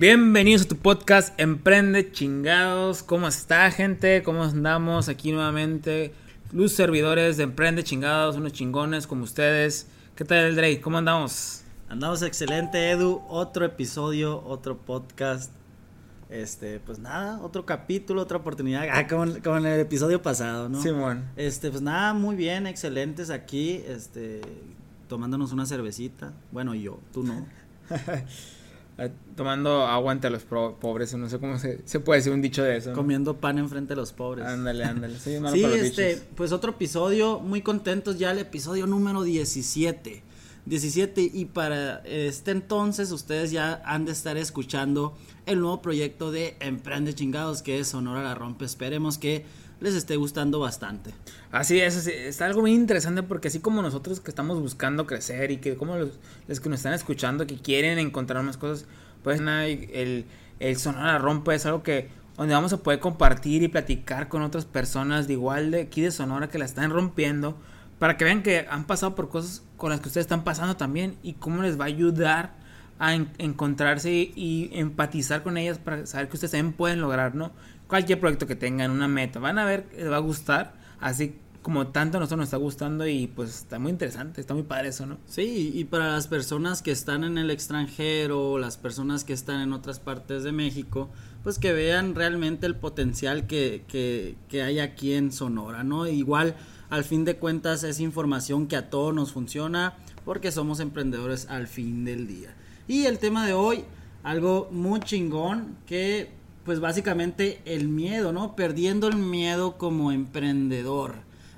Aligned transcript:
Bienvenidos 0.00 0.62
a 0.62 0.68
tu 0.68 0.76
podcast 0.76 1.34
Emprende 1.40 2.12
Chingados. 2.12 3.02
¿Cómo 3.02 3.26
está 3.26 3.68
gente? 3.72 4.22
¿Cómo 4.22 4.44
andamos 4.44 5.08
aquí 5.08 5.32
nuevamente? 5.32 6.14
Luz 6.52 6.70
servidores 6.70 7.36
de 7.36 7.42
Emprende 7.42 7.82
Chingados, 7.82 8.36
unos 8.36 8.52
chingones 8.52 9.08
como 9.08 9.24
ustedes. 9.24 9.88
¿Qué 10.14 10.24
tal, 10.24 10.54
Drake? 10.54 10.80
¿Cómo 10.80 10.98
andamos? 10.98 11.64
Andamos 11.88 12.22
excelente, 12.22 12.90
Edu. 12.90 13.22
Otro 13.28 13.64
episodio, 13.64 14.40
otro 14.46 14.78
podcast. 14.78 15.50
Este, 16.30 16.78
pues 16.78 17.00
nada, 17.00 17.40
otro 17.40 17.66
capítulo, 17.66 18.22
otra 18.22 18.38
oportunidad. 18.38 18.86
Ah, 18.92 19.08
como, 19.08 19.24
en 19.24 19.66
el 19.66 19.80
episodio 19.80 20.22
pasado, 20.22 20.68
¿no? 20.68 20.80
Simón. 20.80 21.24
Este, 21.34 21.70
pues 21.70 21.82
nada, 21.82 22.14
muy 22.14 22.36
bien, 22.36 22.68
excelentes 22.68 23.30
aquí. 23.30 23.82
Este, 23.88 24.42
tomándonos 25.08 25.50
una 25.50 25.66
cervecita. 25.66 26.34
Bueno, 26.52 26.76
yo, 26.76 27.00
tú 27.12 27.24
no. 27.24 27.44
Eh, 28.98 29.12
tomando 29.36 29.86
agua 29.86 30.10
ante 30.10 30.28
los 30.28 30.42
pobres, 30.42 31.14
no 31.14 31.28
sé 31.28 31.38
cómo 31.38 31.56
se, 31.56 31.86
se 31.86 32.00
puede 32.00 32.18
decir 32.18 32.32
un 32.32 32.42
dicho 32.42 32.64
de 32.64 32.78
eso. 32.78 32.92
Comiendo 32.94 33.36
pan 33.36 33.58
enfrente 33.58 33.94
de 33.94 33.96
los 34.00 34.12
pobres. 34.12 34.44
Ándale, 34.44 34.82
ándale. 34.82 35.16
Sí, 35.20 35.38
este, 35.54 36.20
pues 36.34 36.50
otro 36.50 36.72
episodio, 36.72 37.38
muy 37.38 37.62
contentos 37.62 38.18
ya 38.18 38.32
el 38.32 38.40
episodio 38.40 38.88
número 38.88 39.22
17. 39.22 40.24
17 40.66 41.30
y 41.32 41.44
para 41.46 42.02
este 42.04 42.50
entonces 42.50 43.10
ustedes 43.10 43.50
ya 43.50 43.80
han 43.86 44.04
de 44.04 44.12
estar 44.12 44.36
escuchando 44.36 45.16
el 45.46 45.60
nuevo 45.60 45.80
proyecto 45.80 46.30
de 46.30 46.56
Emprende 46.60 47.14
Chingados 47.14 47.62
que 47.62 47.78
es 47.78 47.88
Sonora 47.88 48.22
la 48.22 48.34
Rompe. 48.34 48.64
Esperemos 48.64 49.16
que 49.16 49.46
les 49.80 49.94
esté 49.94 50.16
gustando 50.16 50.60
bastante. 50.60 51.12
Así 51.52 51.80
es, 51.80 52.06
está 52.06 52.46
algo 52.46 52.62
muy 52.62 52.72
interesante 52.72 53.22
porque 53.22 53.48
así 53.48 53.60
como 53.60 53.82
nosotros 53.82 54.20
que 54.20 54.30
estamos 54.30 54.60
buscando 54.60 55.06
crecer 55.06 55.50
y 55.50 55.58
que 55.58 55.76
como 55.76 55.96
los, 55.96 56.60
que 56.60 56.68
nos 56.68 56.80
están 56.80 56.94
escuchando 56.94 57.46
que 57.46 57.56
quieren 57.56 57.98
encontrar 57.98 58.42
más 58.42 58.56
cosas, 58.56 58.86
pues 59.22 59.40
nada, 59.40 59.66
el, 59.66 60.24
el 60.60 60.76
Sonora 60.76 61.18
Rompe 61.18 61.54
es 61.54 61.66
algo 61.66 61.82
que 61.82 62.08
donde 62.36 62.54
vamos 62.54 62.72
a 62.72 62.78
poder 62.78 63.00
compartir 63.00 63.62
y 63.62 63.68
platicar 63.68 64.28
con 64.28 64.42
otras 64.42 64.64
personas 64.64 65.26
de 65.26 65.32
igual 65.34 65.72
de 65.72 65.82
aquí 65.82 66.02
de 66.02 66.12
Sonora 66.12 66.48
que 66.48 66.58
la 66.58 66.64
están 66.64 66.90
rompiendo 66.90 67.56
para 67.98 68.16
que 68.16 68.24
vean 68.24 68.42
que 68.44 68.66
han 68.70 68.84
pasado 68.84 69.14
por 69.14 69.28
cosas 69.28 69.64
con 69.76 69.90
las 69.90 70.00
que 70.00 70.08
ustedes 70.08 70.24
están 70.24 70.44
pasando 70.44 70.76
también 70.76 71.16
y 71.22 71.34
cómo 71.34 71.62
les 71.62 71.78
va 71.78 71.84
a 71.84 71.88
ayudar 71.88 72.56
a 73.00 73.14
encontrarse 73.14 74.12
y, 74.12 74.32
y, 74.34 74.70
empatizar 74.72 75.42
con 75.42 75.56
ellas 75.56 75.78
para 75.78 76.04
saber 76.06 76.28
que 76.28 76.34
ustedes 76.34 76.50
también 76.50 76.72
pueden 76.72 77.00
lograr, 77.00 77.34
¿no? 77.34 77.52
Cualquier 77.88 78.20
proyecto 78.20 78.46
que 78.46 78.54
tengan, 78.54 78.92
una 78.92 79.08
meta, 79.08 79.40
van 79.40 79.58
a 79.58 79.64
ver 79.64 79.88
les 79.96 80.10
va 80.10 80.16
a 80.16 80.20
gustar, 80.20 80.74
así 81.00 81.34
como 81.62 81.88
tanto 81.88 82.16
a 82.16 82.20
nosotros 82.20 82.38
nos 82.38 82.46
está 82.46 82.56
gustando 82.56 83.06
y 83.06 83.26
pues 83.26 83.50
está 83.50 83.78
muy 83.78 83.90
interesante, 83.90 84.40
está 84.40 84.54
muy 84.54 84.62
padre 84.62 84.88
eso, 84.88 85.06
¿no? 85.06 85.18
Sí, 85.26 85.72
y 85.74 85.84
para 85.84 86.12
las 86.12 86.26
personas 86.26 86.82
que 86.82 86.92
están 86.92 87.24
en 87.24 87.36
el 87.36 87.50
extranjero, 87.50 88.58
las 88.58 88.76
personas 88.76 89.24
que 89.24 89.32
están 89.32 89.60
en 89.60 89.72
otras 89.72 89.98
partes 89.98 90.44
de 90.44 90.52
México, 90.52 91.10
pues 91.42 91.58
que 91.58 91.72
vean 91.72 92.14
realmente 92.14 92.66
el 92.66 92.76
potencial 92.76 93.46
que, 93.46 93.84
que, 93.88 94.36
que 94.48 94.62
hay 94.62 94.78
aquí 94.78 95.14
en 95.14 95.32
Sonora, 95.32 95.84
¿no? 95.84 96.06
Igual, 96.06 96.56
al 96.90 97.04
fin 97.04 97.24
de 97.24 97.36
cuentas, 97.36 97.82
es 97.82 98.00
información 98.00 98.66
que 98.66 98.76
a 98.76 98.88
todos 98.88 99.12
nos 99.12 99.32
funciona 99.32 99.94
porque 100.24 100.52
somos 100.52 100.80
emprendedores 100.80 101.48
al 101.50 101.66
fin 101.66 102.04
del 102.04 102.26
día. 102.26 102.54
Y 102.86 103.04
el 103.04 103.18
tema 103.18 103.46
de 103.46 103.52
hoy, 103.52 103.84
algo 104.22 104.68
muy 104.70 105.00
chingón 105.00 105.76
que 105.86 106.37
pues 106.68 106.80
básicamente 106.80 107.62
el 107.64 107.88
miedo, 107.88 108.30
¿no? 108.30 108.54
Perdiendo 108.54 109.08
el 109.08 109.16
miedo 109.16 109.78
como 109.78 110.12
emprendedor, 110.12 111.14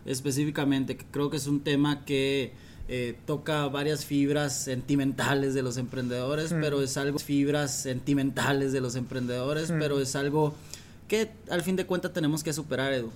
específicamente, 0.06 0.96
que 0.96 1.04
creo 1.10 1.30
que 1.30 1.36
es 1.36 1.48
un 1.48 1.62
tema 1.62 2.04
que 2.04 2.52
eh, 2.86 3.16
toca 3.26 3.66
varias 3.66 4.04
fibras 4.04 4.56
sentimentales 4.56 5.52
de 5.52 5.62
los 5.62 5.78
emprendedores, 5.78 6.54
pero 6.60 6.80
es 6.80 6.96
algo, 6.96 7.18
fibras 7.18 7.76
sentimentales 7.76 8.72
de 8.72 8.80
los 8.80 8.94
emprendedores, 8.94 9.74
pero 9.80 10.00
es 10.00 10.14
algo 10.14 10.54
que 11.08 11.32
al 11.50 11.62
fin 11.62 11.74
de 11.74 11.86
cuentas 11.86 12.12
tenemos 12.12 12.44
que 12.44 12.52
superar, 12.52 12.92
Edu. 12.92 13.10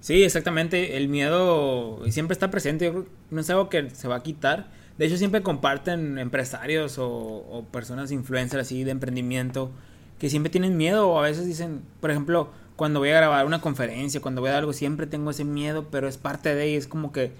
Sí, 0.00 0.22
exactamente, 0.22 0.96
el 0.96 1.08
miedo 1.08 2.00
siempre 2.08 2.32
está 2.32 2.50
presente, 2.50 2.90
no 3.30 3.40
es 3.42 3.50
algo 3.50 3.68
que 3.68 3.90
se 3.90 4.08
va 4.08 4.16
a 4.16 4.22
quitar. 4.22 4.70
De 4.96 5.04
hecho, 5.04 5.18
siempre 5.18 5.42
comparten 5.42 6.18
empresarios 6.18 6.96
o, 6.96 7.06
o 7.06 7.64
personas 7.70 8.12
influencers 8.12 8.62
así 8.62 8.82
de 8.82 8.92
emprendimiento 8.92 9.72
que 10.18 10.30
siempre 10.30 10.50
tienen 10.50 10.76
miedo 10.76 11.08
o 11.08 11.18
a 11.18 11.22
veces 11.22 11.46
dicen, 11.46 11.82
por 12.00 12.10
ejemplo, 12.10 12.50
cuando 12.76 13.00
voy 13.00 13.10
a 13.10 13.16
grabar 13.16 13.46
una 13.46 13.60
conferencia, 13.60 14.20
cuando 14.20 14.40
voy 14.40 14.50
a 14.50 14.52
dar 14.52 14.60
algo, 14.60 14.72
siempre 14.72 15.06
tengo 15.06 15.30
ese 15.30 15.44
miedo, 15.44 15.88
pero 15.90 16.08
es 16.08 16.16
parte 16.16 16.54
de 16.54 16.66
ello, 16.66 16.78
es 16.78 16.86
como 16.86 17.12
que 17.12 17.32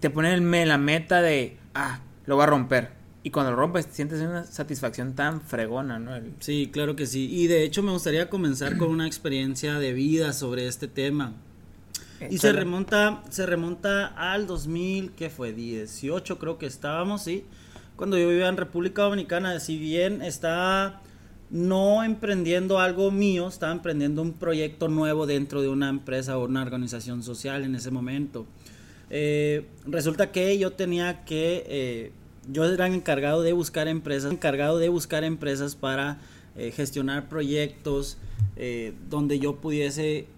te 0.00 0.10
ponen 0.10 0.68
la 0.68 0.78
meta 0.78 1.22
de, 1.22 1.56
ah, 1.74 2.00
lo 2.26 2.36
voy 2.36 2.44
a 2.44 2.46
romper. 2.46 2.90
Y 3.22 3.30
cuando 3.30 3.52
lo 3.52 3.56
rompes, 3.56 3.88
sientes 3.90 4.20
una 4.20 4.44
satisfacción 4.44 5.14
tan 5.14 5.40
fregona, 5.40 5.98
¿no? 5.98 6.12
Sí, 6.40 6.68
claro 6.70 6.94
que 6.94 7.06
sí. 7.06 7.26
Y 7.30 7.46
de 7.46 7.64
hecho 7.64 7.82
me 7.82 7.90
gustaría 7.90 8.28
comenzar 8.28 8.76
con 8.76 8.88
una 8.88 9.06
experiencia 9.06 9.78
de 9.78 9.94
vida 9.94 10.34
sobre 10.34 10.66
este 10.66 10.88
tema. 10.88 11.32
Y 12.30 12.38
se 12.38 12.52
remonta, 12.52 13.22
se 13.30 13.46
remonta 13.46 14.06
al 14.06 14.46
2000, 14.46 15.12
¿qué 15.12 15.30
fue? 15.30 15.52
18 15.52 16.38
creo 16.38 16.58
que 16.58 16.66
estábamos, 16.66 17.22
¿sí? 17.22 17.44
Cuando 17.96 18.18
yo 18.18 18.28
vivía 18.28 18.48
en 18.48 18.56
República 18.56 19.02
Dominicana, 19.02 19.58
si 19.60 19.78
bien 19.78 20.20
está 20.20 21.00
no 21.50 22.02
emprendiendo 22.02 22.78
algo 22.78 23.10
mío, 23.10 23.48
estaba 23.48 23.72
emprendiendo 23.72 24.22
un 24.22 24.32
proyecto 24.32 24.88
nuevo 24.88 25.26
dentro 25.26 25.62
de 25.62 25.68
una 25.68 25.88
empresa 25.88 26.38
o 26.38 26.44
una 26.44 26.62
organización 26.62 27.22
social 27.22 27.64
en 27.64 27.74
ese 27.74 27.90
momento. 27.90 28.46
Eh, 29.10 29.66
resulta 29.86 30.32
que 30.32 30.58
yo 30.58 30.72
tenía 30.72 31.24
que, 31.24 31.64
eh, 31.68 32.12
yo 32.50 32.64
era 32.64 32.86
encargado 32.86 33.42
de 33.42 33.52
buscar 33.52 33.88
empresas, 33.88 34.32
encargado 34.32 34.78
de 34.78 34.88
buscar 34.88 35.24
empresas 35.24 35.76
para 35.76 36.18
eh, 36.56 36.72
gestionar 36.72 37.28
proyectos 37.28 38.18
donde 39.10 39.40
yo 39.40 39.56
pudiese 39.56 40.28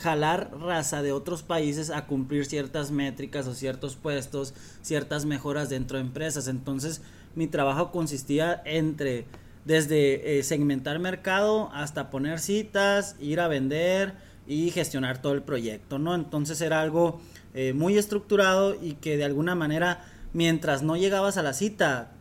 jalar 0.00 0.50
raza 0.58 1.02
de 1.02 1.12
otros 1.12 1.42
países 1.44 1.90
a 1.90 2.06
cumplir 2.06 2.46
ciertas 2.46 2.90
métricas 2.90 3.46
o 3.46 3.54
ciertos 3.54 3.94
puestos, 3.94 4.54
ciertas 4.82 5.24
mejoras 5.24 5.68
dentro 5.68 5.98
de 5.98 6.02
empresas. 6.02 6.48
Entonces 6.48 7.00
mi 7.36 7.46
trabajo 7.46 7.92
consistía 7.92 8.60
entre 8.64 9.26
desde 9.64 10.38
eh, 10.38 10.42
segmentar 10.42 10.98
mercado 10.98 11.70
hasta 11.72 12.10
poner 12.10 12.40
citas, 12.40 13.16
ir 13.20 13.40
a 13.40 13.48
vender 13.48 14.14
y 14.46 14.70
gestionar 14.70 15.20
todo 15.20 15.34
el 15.34 15.42
proyecto, 15.42 15.98
¿no? 15.98 16.14
Entonces 16.14 16.60
era 16.60 16.80
algo 16.80 17.20
eh, 17.54 17.72
muy 17.72 17.98
estructurado 17.98 18.74
y 18.80 18.94
que 18.94 19.16
de 19.16 19.24
alguna 19.24 19.54
manera, 19.54 20.04
mientras 20.32 20.82
no 20.82 20.96
llegabas 20.96 21.36
a 21.36 21.42
la 21.42 21.52
cita, 21.52 22.12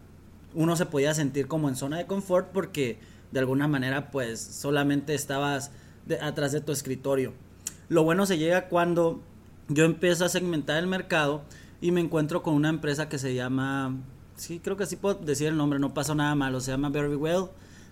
uno 0.54 0.76
se 0.76 0.86
podía 0.86 1.14
sentir 1.14 1.47
como 1.47 1.70
en 1.70 1.76
zona 1.76 1.97
de 1.97 2.06
confort 2.06 2.50
porque 2.52 3.00
de 3.32 3.40
alguna 3.40 3.68
manera 3.68 4.12
pues 4.12 4.40
solamente 4.40 5.14
estabas 5.14 5.72
atrás 6.22 6.52
de 6.52 6.62
tu 6.62 6.72
escritorio. 6.72 7.34
Lo 7.88 8.03
bueno 8.03 8.26
se 8.26 8.38
llega 8.38 8.68
cuando 8.68 9.22
yo 9.68 9.85
empiezo 9.85 10.26
a 10.26 10.30
segmentar 10.30 10.78
el 10.78 10.88
mercado 10.88 11.44
y 11.82 11.92
me 11.92 12.02
encuentro 12.02 12.44
con 12.44 12.56
una 12.56 12.70
empresa 12.70 13.09
que 13.09 13.20
se 13.20 13.34
llama 13.34 13.96
sí, 14.40 14.59
creo 14.59 14.78
que 14.78 14.84
así 14.84 14.96
puedo 14.96 15.16
decir 15.16 15.47
el 15.47 15.58
nombre, 15.58 15.80
no 15.80 15.94
pasó 15.94 16.16
nada 16.16 16.34
malo, 16.36 16.59
se 16.62 16.72
llama 16.72 16.90
Very 16.90 17.16
Well, 17.16 17.46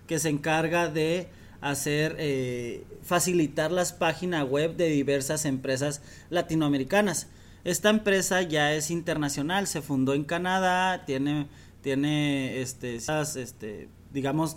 que 0.06 0.18
se 0.18 0.28
encarga 0.28 0.88
de 0.88 1.28
hacer, 1.60 2.16
eh, 2.18 2.84
facilitar 3.02 3.70
las 3.70 3.92
páginas 3.92 4.48
web 4.48 4.76
de 4.76 4.88
diversas 4.88 5.44
empresas 5.44 6.02
latinoamericanas. 6.30 7.28
Esta 7.64 7.90
empresa 7.90 8.42
ya 8.42 8.72
es 8.72 8.90
internacional, 8.90 9.66
se 9.66 9.82
fundó 9.82 10.14
en 10.14 10.24
Canadá, 10.24 11.04
tiene, 11.04 11.48
tiene 11.82 12.60
este, 12.60 12.96
este, 12.96 13.88
digamos, 14.12 14.56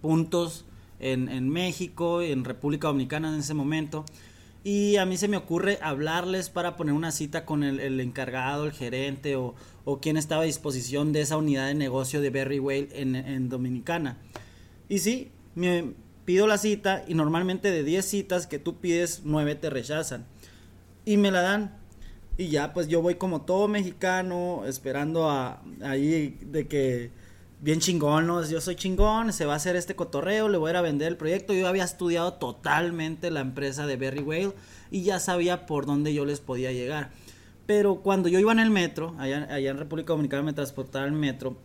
puntos 0.00 0.64
en, 1.00 1.28
en 1.28 1.48
México, 1.48 2.22
en 2.22 2.44
República 2.44 2.88
Dominicana 2.88 3.32
en 3.32 3.40
ese 3.40 3.54
momento. 3.54 4.04
Y 4.64 4.96
a 4.96 5.04
mí 5.04 5.18
se 5.18 5.28
me 5.28 5.36
ocurre 5.36 5.78
hablarles 5.82 6.48
para 6.48 6.74
poner 6.74 6.94
una 6.94 7.12
cita 7.12 7.44
con 7.44 7.62
el, 7.62 8.00
encargado, 8.00 8.64
el 8.64 8.72
gerente 8.72 9.36
o, 9.36 9.54
o, 9.84 10.00
quien 10.00 10.16
estaba 10.16 10.42
a 10.42 10.46
disposición 10.46 11.12
de 11.12 11.20
esa 11.20 11.36
unidad 11.36 11.68
de 11.68 11.74
negocio 11.74 12.20
de 12.20 12.30
Berry 12.30 12.58
Whale 12.58 12.88
en, 12.92 13.14
en 13.16 13.48
Dominicana. 13.48 14.18
Y 14.88 14.98
sí, 14.98 15.30
me 15.54 15.92
pido 16.24 16.46
la 16.46 16.58
cita 16.58 17.04
y 17.06 17.14
normalmente 17.14 17.70
de 17.70 17.84
10 17.84 18.04
citas 18.04 18.46
que 18.46 18.58
tú 18.58 18.76
pides, 18.76 19.22
9 19.24 19.54
te 19.56 19.70
rechazan. 19.70 20.26
Y 21.04 21.16
me 21.16 21.30
la 21.30 21.42
dan. 21.42 21.76
Y 22.36 22.48
ya, 22.48 22.72
pues 22.72 22.88
yo 22.88 23.00
voy 23.00 23.14
como 23.14 23.42
todo 23.42 23.68
mexicano, 23.68 24.64
esperando 24.66 25.30
a 25.30 25.62
ahí 25.82 26.36
de 26.40 26.66
que 26.66 27.12
bien 27.60 27.80
chingón, 27.80 28.26
¿no? 28.26 28.44
Yo 28.46 28.60
soy 28.60 28.74
chingón, 28.74 29.32
se 29.32 29.46
va 29.46 29.54
a 29.54 29.56
hacer 29.56 29.76
este 29.76 29.94
cotorreo, 29.94 30.48
le 30.48 30.58
voy 30.58 30.68
a 30.68 30.72
ir 30.72 30.76
a 30.76 30.82
vender 30.82 31.08
el 31.08 31.16
proyecto. 31.16 31.54
Yo 31.54 31.68
había 31.68 31.84
estudiado 31.84 32.34
totalmente 32.34 33.30
la 33.30 33.40
empresa 33.40 33.86
de 33.86 33.96
Berry 33.96 34.22
Whale 34.22 34.52
y 34.90 35.02
ya 35.02 35.20
sabía 35.20 35.64
por 35.66 35.86
dónde 35.86 36.12
yo 36.12 36.24
les 36.24 36.40
podía 36.40 36.72
llegar. 36.72 37.10
Pero 37.66 37.96
cuando 37.96 38.28
yo 38.28 38.38
iba 38.38 38.52
en 38.52 38.58
el 38.58 38.70
metro, 38.70 39.14
allá, 39.18 39.46
en 39.58 39.78
República 39.78 40.12
Dominicana 40.12 40.42
me 40.42 40.52
transportaba 40.52 41.06
el 41.06 41.12
metro, 41.12 41.56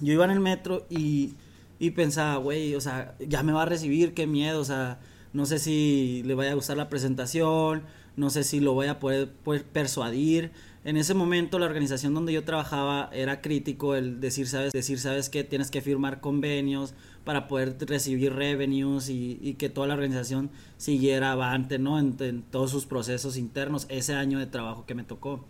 yo 0.00 0.12
iba 0.12 0.24
en 0.24 0.32
el 0.32 0.40
metro 0.40 0.86
y, 0.90 1.34
y 1.78 1.90
pensaba, 1.90 2.36
güey, 2.36 2.74
o 2.74 2.80
sea, 2.80 3.14
ya 3.20 3.42
me 3.42 3.52
va 3.52 3.62
a 3.62 3.66
recibir, 3.66 4.14
qué 4.14 4.26
miedo, 4.26 4.60
o 4.60 4.64
sea, 4.64 4.98
no 5.32 5.46
sé 5.46 5.58
si 5.58 6.22
le 6.24 6.34
vaya 6.34 6.52
a 6.52 6.54
gustar 6.54 6.76
la 6.76 6.88
presentación, 6.88 7.82
no 8.16 8.30
sé 8.30 8.42
si 8.42 8.58
lo 8.58 8.72
voy 8.72 8.88
a 8.88 8.98
poder, 8.98 9.30
persuadir. 9.72 10.50
En 10.84 10.96
ese 10.96 11.12
momento 11.12 11.58
la 11.58 11.66
organización 11.66 12.14
donde 12.14 12.32
yo 12.32 12.44
trabajaba 12.44 13.10
era 13.12 13.40
crítico 13.40 13.96
el 13.96 14.20
decir, 14.20 14.46
sabes, 14.46 14.72
decir, 14.72 14.98
sabes 15.00 15.28
que 15.28 15.42
tienes 15.42 15.70
que 15.70 15.80
firmar 15.80 16.20
convenios 16.20 16.94
para 17.24 17.48
poder 17.48 17.76
recibir 17.80 18.32
revenues 18.32 19.08
y, 19.08 19.54
que 19.58 19.68
toda 19.68 19.88
la 19.88 19.94
organización 19.94 20.50
siguiera 20.76 21.32
avante, 21.32 21.78
¿no? 21.78 21.98
En, 21.98 22.16
en, 22.20 22.42
todos 22.42 22.70
sus 22.70 22.86
procesos 22.86 23.36
internos, 23.36 23.86
ese 23.88 24.14
año 24.14 24.38
de 24.38 24.46
trabajo 24.46 24.86
que 24.86 24.94
me 24.94 25.02
tocó. 25.02 25.44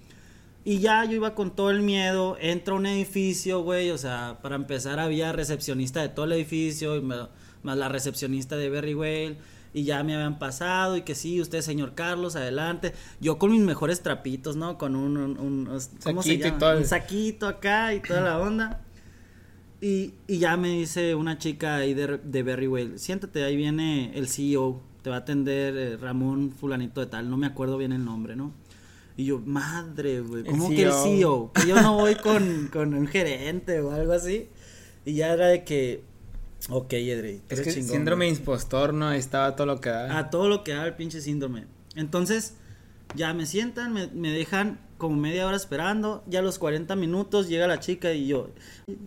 Y 0.65 0.81
ya 0.81 1.05
yo 1.05 1.13
iba 1.13 1.35
con 1.35 1.55
todo 1.55 1.71
el 1.71 1.83
miedo, 1.83 2.37
entro 2.41 2.75
a 2.75 2.79
un 2.79 2.87
edificio, 2.87 3.63
güey, 3.63 3.91
o 3.91 3.99
sea, 3.99 4.39
para 4.43 4.57
empezar 4.57 4.99
había 4.99 5.33
recepcionista 5.33 6.01
de 6.03 6.09
todo 6.09 6.25
el 6.25 6.33
edificio, 6.33 7.01
más 7.03 7.77
la 7.77 7.89
recepcionista 7.89 8.57
de 8.57 8.71
Berry 8.71 8.95
Whale 8.95 9.37
y 9.79 9.85
ya 9.85 10.03
me 10.03 10.15
habían 10.15 10.41
pasado 10.41 10.97
y 10.97 11.03
que 11.03 11.15
sí, 11.15 11.41
usted 11.41 11.61
señor 11.61 11.95
Carlos, 11.95 12.35
adelante. 12.35 12.95
Yo 13.21 13.39
con 13.39 13.53
mis 13.53 13.61
mejores 13.61 14.03
trapitos, 14.03 14.57
¿no? 14.57 14.77
Con 14.77 14.97
un, 14.97 15.17
un, 15.17 15.79
¿cómo 16.03 16.23
se 16.23 16.37
llama? 16.37 16.75
Un 16.77 16.85
saquito 16.85 17.47
acá 17.47 17.95
y 17.95 18.01
toda 18.01 18.23
la 18.23 18.41
onda. 18.41 18.81
Y, 19.81 20.15
y 20.27 20.39
ya 20.39 20.57
me 20.57 20.71
dice 20.71 21.15
una 21.15 21.39
chica 21.39 21.77
ahí 21.77 21.95
de, 21.95 22.19
de 22.19 22.43
Berry 22.43 22.67
Whale, 22.67 22.99
siéntate, 22.99 23.45
ahí 23.45 23.55
viene 23.55 24.11
el 24.19 24.27
CEO, 24.27 24.83
te 25.03 25.11
va 25.11 25.17
a 25.17 25.19
atender 25.21 25.77
eh, 25.77 25.97
Ramón 25.97 26.51
fulanito 26.51 27.01
de 27.01 27.07
tal, 27.07 27.31
no 27.31 27.37
me 27.37 27.47
acuerdo 27.47 27.79
bien 27.79 27.93
el 27.93 28.05
nombre, 28.05 28.35
¿no? 28.35 28.53
Y 29.17 29.27
yo, 29.27 29.39
madre, 29.39 30.21
güey, 30.21 30.43
¿cómo 30.43 30.69
que 30.71 30.83
el 30.83 30.93
CEO? 30.93 31.53
Que 31.53 31.69
yo 31.69 31.81
no 31.81 31.95
voy 31.95 32.17
con, 32.17 32.69
con 32.73 32.95
un 32.95 33.07
gerente 33.07 33.81
o 33.81 33.93
algo 33.93 34.13
así. 34.13 34.49
Y 35.05 35.15
ya 35.15 35.33
era 35.33 35.47
de 35.47 35.63
que, 35.63 36.03
Ok, 36.71 36.93
Edrey. 36.93 37.41
Es 37.49 37.61
que 37.61 37.71
síndrome 37.71 38.29
impostor, 38.29 38.93
¿no? 38.93 39.09
Ahí 39.09 39.19
estaba 39.19 39.57
todo 39.57 39.67
lo 39.67 39.81
que 39.81 39.91
da. 39.91 40.19
A 40.19 40.31
todo 40.31 40.49
lo 40.49 40.65
que 40.65 40.73
da 40.73 40.87
el 40.87 40.95
pinche 40.95 41.21
síndrome. 41.21 41.67
Entonces, 41.95 42.55
ya 43.15 43.33
me 43.33 43.47
sientan, 43.47 43.93
me, 43.93 44.31
dejan 44.31 44.81
como 44.99 45.17
media 45.17 45.47
hora 45.47 45.57
esperando. 45.57 46.23
Ya 46.27 46.41
a 46.41 46.43
los 46.43 46.59
40 46.59 46.95
minutos 46.97 47.49
llega 47.49 47.67
la 47.67 47.81
chica 47.81 48.13
y 48.13 48.27
yo, 48.27 48.51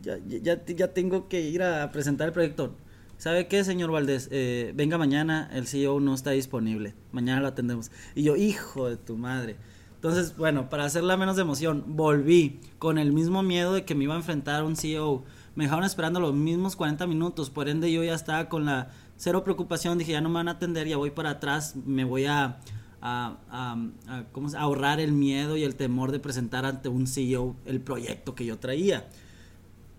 ya, 0.01 0.17
ya, 0.25 0.63
ya 0.65 0.93
tengo 0.93 1.27
que 1.27 1.41
ir 1.41 1.61
a 1.61 1.91
presentar 1.91 2.27
el 2.27 2.33
proyecto. 2.33 2.75
¿Sabe 3.17 3.47
qué, 3.47 3.63
señor 3.63 3.91
Valdés? 3.91 4.29
Eh, 4.31 4.71
venga 4.73 4.97
mañana, 4.97 5.47
el 5.53 5.67
CEO 5.67 5.99
no 5.99 6.15
está 6.15 6.31
disponible. 6.31 6.95
Mañana 7.11 7.41
lo 7.41 7.49
atendemos. 7.49 7.91
Y 8.15 8.23
yo, 8.23 8.35
hijo 8.35 8.89
de 8.89 8.97
tu 8.97 9.15
madre. 9.15 9.57
Entonces, 9.93 10.35
bueno, 10.35 10.71
para 10.71 10.85
hacerla 10.85 11.15
menos 11.17 11.35
de 11.35 11.43
emoción, 11.43 11.83
volví 11.85 12.59
con 12.79 12.97
el 12.97 13.13
mismo 13.13 13.43
miedo 13.43 13.73
de 13.73 13.85
que 13.85 13.93
me 13.93 14.05
iba 14.05 14.15
a 14.15 14.17
enfrentar 14.17 14.61
a 14.61 14.63
un 14.63 14.75
CEO 14.75 15.23
me 15.55 15.65
dejaron 15.65 15.83
esperando 15.83 16.19
los 16.19 16.33
mismos 16.33 16.75
40 16.75 17.07
minutos, 17.07 17.49
por 17.49 17.67
ende 17.67 17.91
yo 17.91 18.03
ya 18.03 18.13
estaba 18.13 18.47
con 18.49 18.65
la 18.65 18.89
cero 19.17 19.43
preocupación, 19.43 19.97
dije 19.97 20.13
ya 20.13 20.21
no 20.21 20.29
me 20.29 20.35
van 20.35 20.47
a 20.47 20.51
atender, 20.51 20.87
ya 20.87 20.97
voy 20.97 21.11
para 21.11 21.31
atrás, 21.31 21.75
me 21.85 22.05
voy 22.05 22.25
a, 22.25 22.59
ahorrar 23.01 24.99
el 24.99 25.11
miedo 25.11 25.57
y 25.57 25.63
el 25.63 25.75
temor 25.75 26.11
de 26.11 26.19
presentar 26.19 26.65
ante 26.65 26.89
un 26.89 27.07
CEO 27.07 27.55
el 27.65 27.81
proyecto 27.81 28.35
que 28.35 28.45
yo 28.45 28.59
traía. 28.59 29.07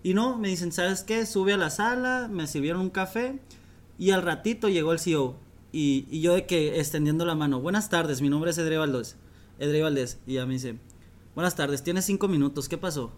Y 0.03 0.13
no, 0.13 0.37
me 0.37 0.49
dicen, 0.49 0.71
¿sabes 0.71 1.03
qué? 1.03 1.25
Sube 1.25 1.53
a 1.53 1.57
la 1.57 1.69
sala, 1.69 2.29
me 2.31 2.47
sirvieron 2.47 2.81
un 2.81 2.89
café 2.89 3.39
y 3.97 4.11
al 4.11 4.21
ratito 4.21 4.69
llegó 4.69 4.91
el 4.91 4.99
CEO. 4.99 5.37
Y, 5.71 6.19
yo 6.19 6.33
de 6.33 6.45
que 6.45 6.79
extendiendo 6.79 7.25
la 7.25 7.35
mano, 7.35 7.59
buenas 7.59 7.89
tardes, 7.89 8.21
mi 8.21 8.29
nombre 8.29 8.51
es 8.51 8.57
Edre 8.57 8.77
Valdés. 8.77 9.15
Edre 9.59 9.81
Valdés. 9.81 10.19
Y 10.27 10.33
ya 10.33 10.45
me 10.45 10.53
dice, 10.53 10.77
buenas 11.35 11.55
tardes, 11.55 11.83
tienes 11.83 12.05
cinco 12.05 12.27
minutos, 12.27 12.67
¿qué 12.69 12.77
pasó? 12.77 13.11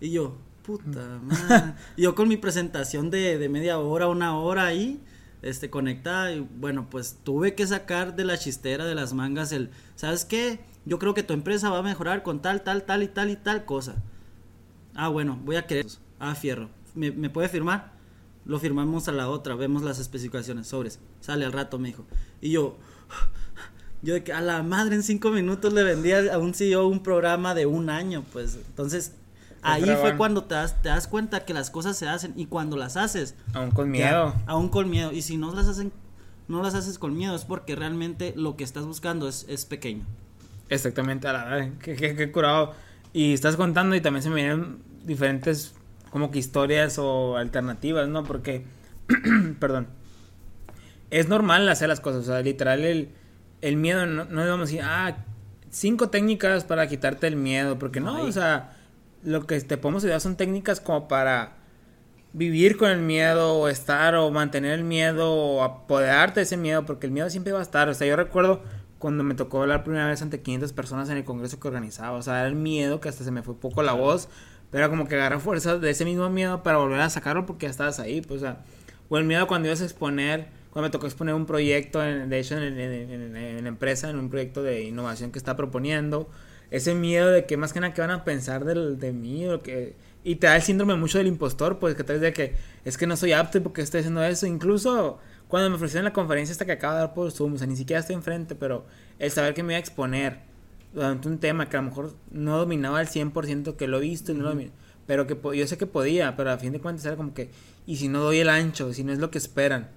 Y 0.00 0.10
yo, 0.10 0.36
puta 0.68 1.18
madre. 1.22 1.74
yo 1.96 2.14
con 2.14 2.28
mi 2.28 2.36
presentación 2.36 3.08
de, 3.08 3.48
media 3.48 3.78
hora, 3.78 4.06
una 4.06 4.36
hora 4.38 4.66
ahí, 4.66 5.00
este, 5.40 5.70
conectada, 5.70 6.30
y 6.30 6.46
bueno, 6.60 6.88
pues 6.90 7.20
tuve 7.24 7.54
que 7.54 7.66
sacar 7.66 8.14
de 8.16 8.24
la 8.24 8.36
chistera, 8.36 8.84
de 8.84 8.94
las 8.94 9.14
mangas, 9.14 9.50
el, 9.52 9.70
¿sabes 9.96 10.26
qué? 10.26 10.60
Yo 10.84 10.98
creo 10.98 11.14
que 11.14 11.22
tu 11.22 11.32
empresa 11.32 11.70
va 11.70 11.78
a 11.78 11.82
mejorar 11.82 12.22
con 12.22 12.42
tal, 12.42 12.60
tal, 12.64 12.82
tal 12.82 13.02
y 13.02 13.08
tal 13.08 13.30
y 13.30 13.36
tal 13.36 13.64
cosa. 13.64 13.96
Ah, 14.94 15.08
bueno, 15.08 15.40
voy 15.42 15.56
a 15.56 15.66
querer. 15.66 15.86
Ah, 16.18 16.34
fierro. 16.34 16.68
¿Me, 16.94 17.12
¿Me 17.12 17.30
puede 17.30 17.48
firmar? 17.48 17.92
Lo 18.44 18.58
firmamos 18.58 19.08
a 19.08 19.12
la 19.12 19.30
otra, 19.30 19.54
vemos 19.54 19.82
las 19.82 19.98
especificaciones, 19.98 20.66
sobres. 20.66 21.00
Sale 21.20 21.46
al 21.46 21.52
rato, 21.52 21.78
me 21.78 21.88
dijo. 21.88 22.04
Y 22.42 22.50
yo, 22.50 22.76
yo 24.02 24.12
de 24.12 24.22
que 24.22 24.34
a 24.34 24.42
la 24.42 24.62
madre 24.62 24.96
en 24.96 25.02
cinco 25.02 25.30
minutos 25.30 25.72
le 25.72 25.82
vendía 25.82 26.34
a 26.34 26.38
un 26.38 26.52
CEO 26.52 26.88
un 26.88 27.02
programa 27.02 27.54
de 27.54 27.64
un 27.64 27.88
año, 27.88 28.22
pues. 28.32 28.56
Entonces, 28.56 29.12
Ahí 29.62 29.84
fue 30.00 30.16
cuando 30.16 30.44
te 30.44 30.54
das, 30.54 30.80
te 30.82 30.88
das 30.88 31.08
cuenta 31.08 31.44
que 31.44 31.54
las 31.54 31.70
cosas 31.70 31.96
se 31.96 32.08
hacen 32.08 32.32
y 32.36 32.46
cuando 32.46 32.76
las 32.76 32.96
haces. 32.96 33.34
Aún 33.54 33.70
con 33.70 33.90
miedo. 33.90 34.34
aún 34.46 34.68
con 34.68 34.88
miedo. 34.90 35.12
Y 35.12 35.22
si 35.22 35.36
no 35.36 35.54
las 35.54 35.66
hacen, 35.66 35.92
no 36.46 36.62
las 36.62 36.74
haces 36.74 36.98
con 36.98 37.16
miedo 37.16 37.34
es 37.34 37.44
porque 37.44 37.76
realmente 37.76 38.32
lo 38.36 38.56
que 38.56 38.64
estás 38.64 38.84
buscando 38.84 39.28
es, 39.28 39.46
es 39.48 39.64
pequeño. 39.64 40.04
Exactamente, 40.68 41.28
a 41.28 41.32
la 41.32 41.44
verdad, 41.44 41.70
qué, 41.80 42.32
curado. 42.32 42.74
Y 43.12 43.32
estás 43.32 43.56
contando 43.56 43.96
y 43.96 44.00
también 44.00 44.22
se 44.22 44.28
me 44.28 44.36
vienen 44.36 44.78
diferentes 45.04 45.74
como 46.10 46.30
que 46.30 46.38
historias 46.38 46.98
o 46.98 47.36
alternativas, 47.36 48.08
¿no? 48.08 48.24
Porque, 48.24 48.64
perdón, 49.60 49.88
es 51.10 51.28
normal 51.28 51.68
hacer 51.68 51.88
las 51.88 52.00
cosas, 52.00 52.22
o 52.22 52.26
sea, 52.26 52.40
literal 52.42 52.84
el, 52.84 53.10
el 53.62 53.76
miedo, 53.76 54.06
no, 54.06 54.24
no 54.24 54.42
a 54.42 54.56
decir, 54.58 54.80
ah, 54.84 55.16
cinco 55.70 56.10
técnicas 56.10 56.64
para 56.64 56.86
quitarte 56.86 57.26
el 57.26 57.36
miedo, 57.36 57.78
porque 57.78 58.00
no, 58.00 58.22
o 58.22 58.32
sea, 58.32 58.77
lo 59.22 59.46
que 59.46 59.60
te 59.60 59.76
podemos 59.76 60.04
ayudar 60.04 60.20
son 60.20 60.36
técnicas 60.36 60.80
como 60.80 61.08
para 61.08 61.56
vivir 62.32 62.76
con 62.76 62.90
el 62.90 63.00
miedo 63.00 63.54
o 63.54 63.68
estar 63.68 64.14
o 64.14 64.30
mantener 64.30 64.72
el 64.72 64.84
miedo 64.84 65.32
o 65.32 65.62
apoderarte 65.62 66.40
de 66.40 66.44
ese 66.44 66.56
miedo 66.56 66.84
porque 66.84 67.06
el 67.06 67.12
miedo 67.12 67.28
siempre 67.30 67.52
va 67.52 67.60
a 67.60 67.62
estar. 67.62 67.88
O 67.88 67.94
sea, 67.94 68.06
yo 68.06 68.16
recuerdo 68.16 68.62
cuando 68.98 69.24
me 69.24 69.34
tocó 69.34 69.62
hablar 69.62 69.84
primera 69.84 70.06
vez 70.06 70.22
ante 70.22 70.40
500 70.40 70.72
personas 70.72 71.08
en 71.10 71.16
el 71.16 71.24
congreso 71.24 71.58
que 71.60 71.68
organizaba. 71.68 72.16
O 72.16 72.22
sea, 72.22 72.40
era 72.40 72.48
el 72.48 72.54
miedo 72.54 73.00
que 73.00 73.08
hasta 73.08 73.24
se 73.24 73.30
me 73.30 73.42
fue 73.42 73.54
poco 73.58 73.82
la 73.82 73.92
voz. 73.92 74.28
Pero 74.70 74.84
era 74.84 74.90
como 74.90 75.08
que 75.08 75.14
agarré 75.14 75.38
fuerza 75.38 75.78
de 75.78 75.90
ese 75.90 76.04
mismo 76.04 76.28
miedo 76.28 76.62
para 76.62 76.76
volver 76.76 77.00
a 77.00 77.08
sacarlo 77.08 77.46
porque 77.46 77.66
ya 77.66 77.70
estabas 77.70 78.00
ahí. 78.00 78.20
Pues, 78.20 78.42
o 78.42 78.44
sea, 78.44 78.64
o 79.08 79.16
el 79.16 79.24
miedo 79.24 79.46
cuando 79.46 79.68
ibas 79.68 79.80
a 79.80 79.84
exponer, 79.84 80.48
cuando 80.70 80.88
me 80.88 80.90
tocó 80.90 81.06
exponer 81.06 81.34
un 81.34 81.46
proyecto, 81.46 82.00
de 82.00 82.38
hecho, 82.38 82.58
en, 82.58 82.78
en 82.78 83.62
la 83.62 83.68
empresa, 83.68 84.10
en 84.10 84.18
un 84.18 84.28
proyecto 84.28 84.62
de 84.62 84.82
innovación 84.82 85.32
que 85.32 85.38
está 85.38 85.56
proponiendo 85.56 86.28
ese 86.70 86.94
miedo 86.94 87.30
de 87.30 87.46
que 87.46 87.56
más 87.56 87.72
que 87.72 87.80
nada 87.80 87.94
que 87.94 88.00
van 88.00 88.10
a 88.10 88.24
pensar 88.24 88.64
del, 88.64 88.98
de 88.98 89.12
mí 89.12 89.46
o 89.46 89.60
que 89.60 89.96
y 90.24 90.36
te 90.36 90.46
da 90.46 90.56
el 90.56 90.62
síndrome 90.62 90.94
mucho 90.96 91.18
del 91.18 91.26
impostor, 91.26 91.78
pues 91.78 91.94
que 91.94 92.04
te 92.04 92.18
de 92.18 92.32
que 92.32 92.54
es 92.84 92.98
que 92.98 93.06
no 93.06 93.16
soy 93.16 93.32
apto 93.32 93.62
porque 93.62 93.80
estoy 93.80 94.00
haciendo 94.00 94.22
eso, 94.22 94.46
incluso 94.46 95.18
cuando 95.48 95.70
me 95.70 95.76
ofrecieron 95.76 96.04
la 96.04 96.12
conferencia 96.12 96.52
esta 96.52 96.66
que 96.66 96.72
acabo 96.72 96.94
de 96.94 97.00
dar 97.00 97.14
por 97.14 97.30
Zoom, 97.30 97.54
o 97.54 97.58
sea, 97.58 97.66
ni 97.66 97.76
siquiera 97.76 98.00
estoy 98.00 98.16
enfrente, 98.16 98.54
pero 98.54 98.84
el 99.18 99.30
saber 99.30 99.54
que 99.54 99.62
me 99.62 99.72
iba 99.72 99.78
a 99.78 99.80
exponer 99.80 100.40
durante 100.92 101.28
un 101.28 101.38
tema 101.38 101.68
que 101.68 101.76
a 101.76 101.80
lo 101.80 101.88
mejor 101.88 102.14
no 102.30 102.58
dominaba 102.58 102.98
al 102.98 103.08
100% 103.08 103.76
que 103.76 103.88
lo 103.88 103.98
he 103.98 104.00
visto 104.00 104.32
y 104.32 104.34
no 104.34 104.52
lo 104.52 104.60
pero 105.06 105.26
que 105.26 105.38
yo 105.56 105.66
sé 105.66 105.78
que 105.78 105.86
podía, 105.86 106.36
pero 106.36 106.50
a 106.50 106.58
fin 106.58 106.72
de 106.72 106.80
cuentas 106.80 107.06
era 107.06 107.16
como 107.16 107.32
que 107.32 107.50
y 107.86 107.96
si 107.96 108.08
no 108.08 108.20
doy 108.20 108.40
el 108.40 108.50
ancho, 108.50 108.92
si 108.92 109.04
no 109.04 109.12
es 109.12 109.18
lo 109.18 109.30
que 109.30 109.38
esperan, 109.38 109.88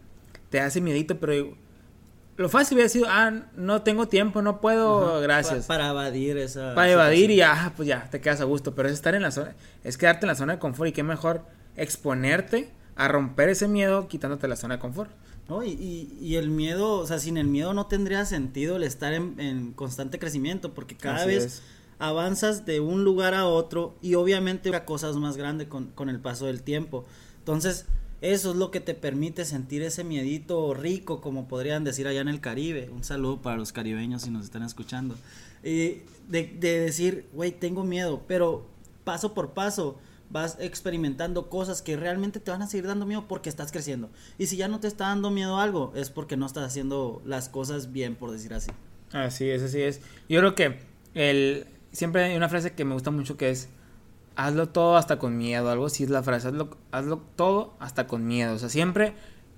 te 0.49 0.61
hace 0.61 0.79
miedito, 0.79 1.19
pero 1.19 1.57
lo 2.37 2.49
fácil 2.49 2.75
hubiera 2.75 2.89
sido, 2.89 3.05
ah, 3.09 3.31
no 3.55 3.81
tengo 3.81 4.07
tiempo, 4.07 4.41
no 4.41 4.61
puedo, 4.61 5.21
gracias. 5.21 5.65
Para, 5.65 5.89
evadir 5.89 6.37
esa. 6.37 6.73
Para 6.75 6.91
evadir 6.91 7.31
y 7.31 7.41
ah, 7.41 7.73
pues 7.75 7.87
ya, 7.87 8.07
te 8.09 8.21
quedas 8.21 8.41
a 8.41 8.45
gusto. 8.45 8.73
Pero 8.73 8.87
es 8.87 8.95
estar 8.95 9.15
en 9.15 9.21
la 9.21 9.31
zona, 9.31 9.55
es 9.83 9.97
quedarte 9.97 10.25
en 10.25 10.29
la 10.29 10.35
zona 10.35 10.53
de 10.53 10.59
confort 10.59 10.89
y 10.89 10.93
qué 10.93 11.03
mejor 11.03 11.45
exponerte 11.75 12.71
a 12.95 13.07
romper 13.07 13.49
ese 13.49 13.67
miedo 13.67 14.07
quitándote 14.07 14.47
la 14.47 14.55
zona 14.55 14.75
de 14.75 14.79
confort. 14.79 15.11
No, 15.49 15.63
y, 15.63 16.15
y, 16.21 16.35
el 16.37 16.49
miedo, 16.49 16.99
o 16.99 17.05
sea, 17.05 17.19
sin 17.19 17.37
el 17.37 17.47
miedo 17.47 17.73
no 17.73 17.87
tendría 17.87 18.25
sentido 18.25 18.77
el 18.77 18.83
estar 18.83 19.11
en, 19.11 19.73
constante 19.73 20.17
crecimiento, 20.17 20.73
porque 20.73 20.95
cada 20.95 21.25
vez 21.25 21.61
avanzas 21.99 22.65
de 22.65 22.79
un 22.79 23.03
lugar 23.03 23.33
a 23.33 23.45
otro 23.45 23.97
y 24.01 24.15
obviamente 24.15 24.71
cosas 24.85 25.17
más 25.17 25.35
grandes 25.35 25.67
con, 25.67 25.87
con 25.87 26.07
el 26.07 26.21
paso 26.21 26.45
del 26.45 26.63
tiempo. 26.63 27.05
Entonces, 27.39 27.85
eso 28.21 28.51
es 28.51 28.55
lo 28.55 28.69
que 28.69 28.79
te 28.79 28.93
permite 28.93 29.45
sentir 29.45 29.81
ese 29.81 30.03
miedito 30.03 30.73
rico, 30.75 31.21
como 31.21 31.47
podrían 31.47 31.83
decir 31.83 32.07
allá 32.07 32.21
en 32.21 32.27
el 32.27 32.39
Caribe. 32.39 32.89
Un 32.93 33.03
saludo 33.03 33.41
para 33.41 33.57
los 33.57 33.71
caribeños 33.71 34.21
si 34.21 34.29
nos 34.29 34.45
están 34.45 34.61
escuchando. 34.61 35.15
de, 35.63 36.03
decir, 36.29 37.25
güey, 37.33 37.51
tengo 37.51 37.83
miedo, 37.83 38.23
pero 38.27 38.67
paso 39.03 39.33
por 39.33 39.53
paso 39.53 39.99
vas 40.29 40.57
experimentando 40.59 41.49
cosas 41.49 41.81
que 41.81 41.97
realmente 41.97 42.39
te 42.39 42.51
van 42.51 42.61
a 42.61 42.67
seguir 42.67 42.87
dando 42.87 43.05
miedo 43.05 43.25
porque 43.27 43.49
estás 43.49 43.71
creciendo. 43.71 44.09
Y 44.37 44.45
si 44.45 44.55
ya 44.55 44.67
no 44.67 44.79
te 44.79 44.87
está 44.87 45.07
dando 45.07 45.31
miedo 45.31 45.57
algo, 45.57 45.91
es 45.95 46.09
porque 46.09 46.37
no 46.37 46.45
estás 46.45 46.63
haciendo 46.63 47.21
las 47.25 47.49
cosas 47.49 47.91
bien, 47.91 48.15
por 48.15 48.31
decir 48.31 48.53
así. 48.53 48.71
Así 49.11 49.49
es, 49.49 49.61
así 49.61 49.81
es. 49.81 49.99
Yo 50.29 50.39
creo 50.39 50.55
que 50.55 50.79
el, 51.15 51.65
siempre 51.91 52.23
hay 52.23 52.37
una 52.37 52.49
frase 52.49 52.73
que 52.73 52.85
me 52.85 52.93
gusta 52.93 53.11
mucho 53.11 53.35
que 53.35 53.49
es, 53.49 53.67
hazlo 54.35 54.69
todo 54.69 54.97
hasta 54.97 55.19
con 55.19 55.37
miedo, 55.37 55.69
algo 55.69 55.87
así 55.87 56.03
es 56.03 56.09
la 56.09 56.23
frase, 56.23 56.47
hazlo, 56.47 56.77
hazlo 56.91 57.21
todo 57.35 57.75
hasta 57.79 58.07
con 58.07 58.25
miedo, 58.25 58.53
o 58.53 58.59
sea, 58.59 58.69
siempre 58.69 59.13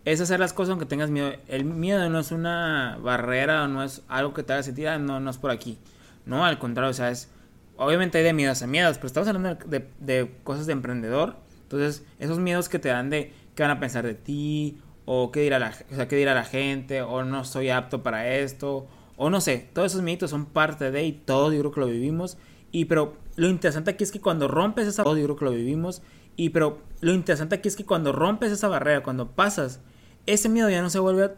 es 0.05 0.19
hacer 0.19 0.39
las 0.39 0.53
cosas 0.53 0.71
aunque 0.71 0.85
tengas 0.85 1.09
miedo. 1.09 1.31
El 1.47 1.65
miedo 1.65 2.09
no 2.09 2.19
es 2.19 2.31
una 2.31 2.97
barrera, 3.01 3.67
no 3.67 3.83
es 3.83 4.01
algo 4.07 4.33
que 4.33 4.43
te 4.43 4.53
haga 4.53 4.63
sentir, 4.63 4.87
ah, 4.87 4.97
no, 4.99 5.19
no 5.19 5.29
es 5.29 5.37
por 5.37 5.51
aquí. 5.51 5.77
No, 6.25 6.45
al 6.45 6.59
contrario, 6.59 6.91
o 6.91 6.93
sea, 6.93 7.09
es, 7.09 7.29
obviamente 7.77 8.17
hay 8.17 8.23
de 8.23 8.33
miedos 8.33 8.61
a 8.61 8.67
miedos, 8.67 8.97
pero 8.97 9.07
estamos 9.07 9.27
hablando 9.29 9.57
de, 9.65 10.31
cosas 10.43 10.65
de 10.65 10.73
emprendedor, 10.73 11.37
entonces 11.63 12.05
esos 12.19 12.39
miedos 12.39 12.69
que 12.69 12.79
te 12.79 12.89
dan 12.89 13.09
de 13.09 13.33
qué 13.55 13.63
van 13.63 13.71
a 13.71 13.79
pensar 13.79 14.05
de 14.05 14.13
ti, 14.13 14.81
o 15.05 15.31
qué 15.31 15.41
dirá 15.41 15.59
la, 15.59 15.73
o 15.91 15.95
sea, 15.95 16.07
qué 16.07 16.15
dirá 16.15 16.33
la 16.33 16.45
gente, 16.45 17.01
o 17.01 17.23
no 17.23 17.43
soy 17.43 17.69
apto 17.69 18.03
para 18.03 18.35
esto, 18.35 18.87
o 19.17 19.29
no 19.29 19.41
sé, 19.41 19.69
todos 19.73 19.91
esos 19.91 20.01
mitos 20.01 20.29
son 20.29 20.45
parte 20.45 20.91
de 20.91 21.03
y 21.03 21.11
todo 21.11 21.51
yo 21.51 21.59
creo 21.59 21.71
que 21.71 21.79
lo 21.81 21.87
vivimos. 21.87 22.37
Y 22.71 22.85
pero 22.85 23.15
lo 23.35 23.47
interesante 23.47 23.91
aquí 23.91 24.03
es 24.03 24.11
que 24.11 24.21
cuando 24.21 24.47
rompes 24.47 24.87
esa 24.87 25.03
todo 25.03 25.17
yo 25.17 25.23
creo 25.25 25.35
que 25.35 25.45
lo 25.45 25.51
vivimos. 25.51 26.01
Y 26.35 26.49
pero 26.49 26.79
lo 27.01 27.13
interesante 27.13 27.55
aquí 27.55 27.67
es 27.67 27.75
que 27.75 27.85
cuando 27.85 28.11
rompes 28.11 28.51
esa 28.51 28.67
barrera, 28.67 29.03
cuando 29.03 29.31
pasas, 29.31 29.79
ese 30.25 30.49
miedo 30.49 30.69
ya 30.69 30.81
no 30.81 30.89
se 30.89 30.99
vuelve 30.99 31.25
a, 31.25 31.35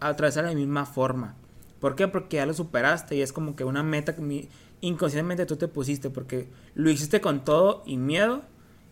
atravesar 0.00 0.44
de 0.44 0.50
la 0.50 0.56
misma 0.56 0.86
forma. 0.86 1.36
¿Por 1.80 1.94
qué? 1.94 2.08
Porque 2.08 2.36
ya 2.36 2.46
lo 2.46 2.54
superaste 2.54 3.16
y 3.16 3.22
es 3.22 3.32
como 3.32 3.54
que 3.54 3.64
una 3.64 3.82
meta 3.82 4.16
que 4.16 4.48
inconscientemente 4.80 5.46
tú 5.46 5.56
te 5.56 5.68
pusiste 5.68 6.10
porque 6.10 6.48
lo 6.74 6.90
hiciste 6.90 7.20
con 7.20 7.44
todo 7.44 7.82
y 7.86 7.96
miedo 7.96 8.42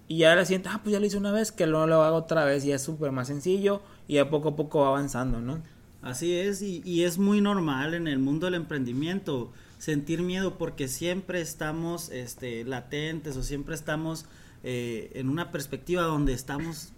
y 0.09 0.19
ya 0.19 0.35
la 0.35 0.45
sientes, 0.45 0.73
ah, 0.73 0.81
pues 0.83 0.93
ya 0.93 1.01
lo 1.01 1.07
hice 1.07 1.17
una 1.17 1.33
vez, 1.33 1.51
que 1.51 1.67
no 1.67 1.87
lo 1.87 2.03
hago 2.03 2.17
otra 2.17 2.45
vez 2.45 2.65
y 2.65 2.73
es 2.73 2.83
súper 2.83 3.11
más 3.11 3.27
sencillo 3.27 3.83
y 4.07 4.19
a 4.19 4.31
poco 4.31 4.51
a 4.51 4.57
poco 4.57 4.81
va 4.81 4.89
avanzando, 4.89 5.41
¿no? 5.41 5.61
Así 6.03 6.35
es, 6.35 6.63
y, 6.63 7.03
es 7.03 7.19
muy 7.19 7.41
normal 7.41 7.95
en 7.95 8.07
el 8.07 8.21
mundo 8.21 8.47
del 8.47 8.55
emprendimiento 8.55 9.53
sentir 9.79 10.23
miedo 10.23 10.59
porque 10.59 10.89
siempre 10.89 11.41
estamos 11.41 12.09
este, 12.11 12.65
latentes 12.65 13.37
o 13.37 13.43
siempre 13.43 13.75
estamos 13.75 14.27
eh, 14.63 15.11
en 15.15 15.29
una 15.29 15.51
perspectiva 15.51 16.03
donde 16.03 16.33
estamos 16.33 16.93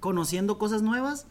conociendo 0.00 0.58
cosas 0.58 0.82
nuevas, 0.82 1.26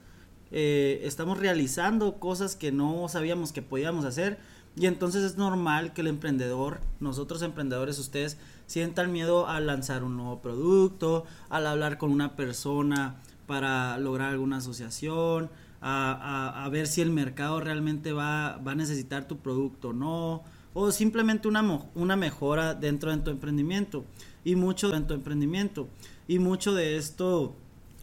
eh, 0.52 1.02
estamos 1.04 1.38
realizando 1.38 2.20
cosas 2.20 2.56
que 2.56 2.72
no 2.72 3.08
sabíamos 3.10 3.52
que 3.52 3.62
podíamos 3.62 4.06
hacer 4.06 4.38
y 4.76 4.86
entonces 4.86 5.24
es 5.24 5.38
normal 5.38 5.94
que 5.94 6.02
el 6.02 6.08
emprendedor, 6.08 6.80
nosotros 7.00 7.42
emprendedores, 7.42 7.98
ustedes 7.98 8.38
sientan 8.68 9.12
miedo 9.12 9.48
al 9.48 9.66
lanzar 9.66 10.04
un 10.04 10.18
nuevo 10.18 10.42
producto, 10.42 11.26
al 11.50 11.66
hablar 11.66 11.98
con 11.98 12.12
una 12.12 12.36
persona 12.36 13.16
para 13.48 13.98
lograr 13.98 14.30
alguna 14.32 14.58
asociación, 14.58 15.50
a, 15.82 16.68
ver 16.72 16.88
si 16.88 17.02
el 17.02 17.12
mercado 17.12 17.60
realmente 17.60 18.12
va, 18.12 18.58
va, 18.58 18.74
a 18.74 18.76
necesitar 18.76 19.28
tu 19.28 19.38
producto 19.38 19.90
o 19.90 19.94
no, 19.94 20.44
o 20.80 20.92
simplemente 20.92 21.48
una, 21.48 21.82
una 21.96 22.16
mejora 22.16 22.76
dentro 22.76 23.10
de 23.10 23.18
tu 23.18 23.32
emprendimiento. 23.32 24.06
Y 24.46 24.56
mucho 24.56 24.90
de 24.90 25.02
tu 25.02 25.16
emprendimiento. 25.16 25.88
Y 26.28 26.38
mucho 26.38 26.76
de 26.76 26.98
esto 26.98 27.56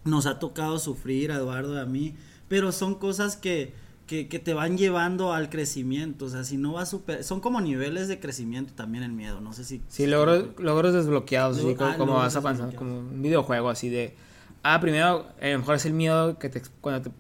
nos 0.03 0.27
ha 0.27 0.41
tocado 0.41 0.81
sufrir 0.81 1.31
a 1.31 1.37
Eduardo 1.37 1.77
y 1.77 1.79
a 1.79 1.85
mí, 1.87 2.15
pero 2.49 2.73
son 2.73 2.97
cosas 2.97 3.37
que, 3.37 3.73
que, 4.09 4.25
te 4.25 4.55
van 4.55 4.77
llevando 4.77 5.33
al 5.33 5.51
crecimiento, 5.51 6.27
o 6.27 6.29
sea, 6.29 6.45
si 6.45 6.57
no 6.57 6.75
va 6.75 6.85
super 6.85 7.25
son 7.25 7.41
como 7.41 7.61
niveles 7.63 8.07
de 8.09 8.21
crecimiento 8.21 8.75
también 8.75 9.03
el 9.03 9.13
miedo, 9.13 9.41
no 9.41 9.55
sé 9.55 9.65
si... 9.65 9.81
Sí, 9.89 10.07
logros, 10.07 10.49
logros 10.59 10.93
desbloqueados, 10.93 11.59
así 11.59 11.75
como, 11.75 12.19
ah, 12.19 12.25
vas 12.25 12.37
avanzando, 12.37 12.77
como 12.77 12.99
un 12.99 13.23
videojuego 13.23 13.71
así 13.71 13.89
de... 13.89 14.15
Ah, 14.63 14.81
primero, 14.81 15.27
a 15.41 15.49
lo 15.49 15.59
mejor 15.61 15.77
es 15.77 15.87
el 15.87 15.95
miedo 15.95 16.39
que 16.39 16.51
te, 16.51 16.61
cuando 16.81 17.09
te 17.09 17.17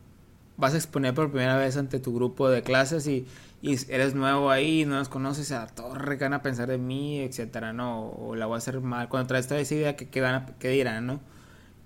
vas 0.56 0.74
a 0.74 0.76
exponer 0.76 1.14
por 1.14 1.30
primera 1.30 1.56
vez 1.56 1.76
ante 1.76 1.98
tu 2.00 2.14
grupo 2.14 2.48
de 2.48 2.62
clases 2.62 3.06
y, 3.06 3.26
y 3.64 3.78
eres 3.88 4.14
nuevo 4.14 4.50
ahí, 4.50 4.84
no 4.84 4.98
los 4.98 5.08
conoces, 5.08 5.50
a 5.50 5.66
torre 5.66 6.18
que 6.18 6.24
van 6.24 6.34
a 6.34 6.42
pensar 6.42 6.68
de 6.68 6.76
mí, 6.76 7.20
etcétera, 7.20 7.72
¿no? 7.72 8.10
O 8.10 8.36
la 8.36 8.44
voy 8.44 8.56
a 8.56 8.58
hacer 8.58 8.78
mal. 8.82 9.08
Cuando 9.08 9.28
traes 9.28 9.48
toda 9.48 9.58
esa 9.58 9.74
idea, 9.74 9.96
¿qué, 9.96 10.20
van 10.20 10.34
a, 10.34 10.46
qué 10.58 10.68
dirán, 10.68 11.06
no? 11.06 11.20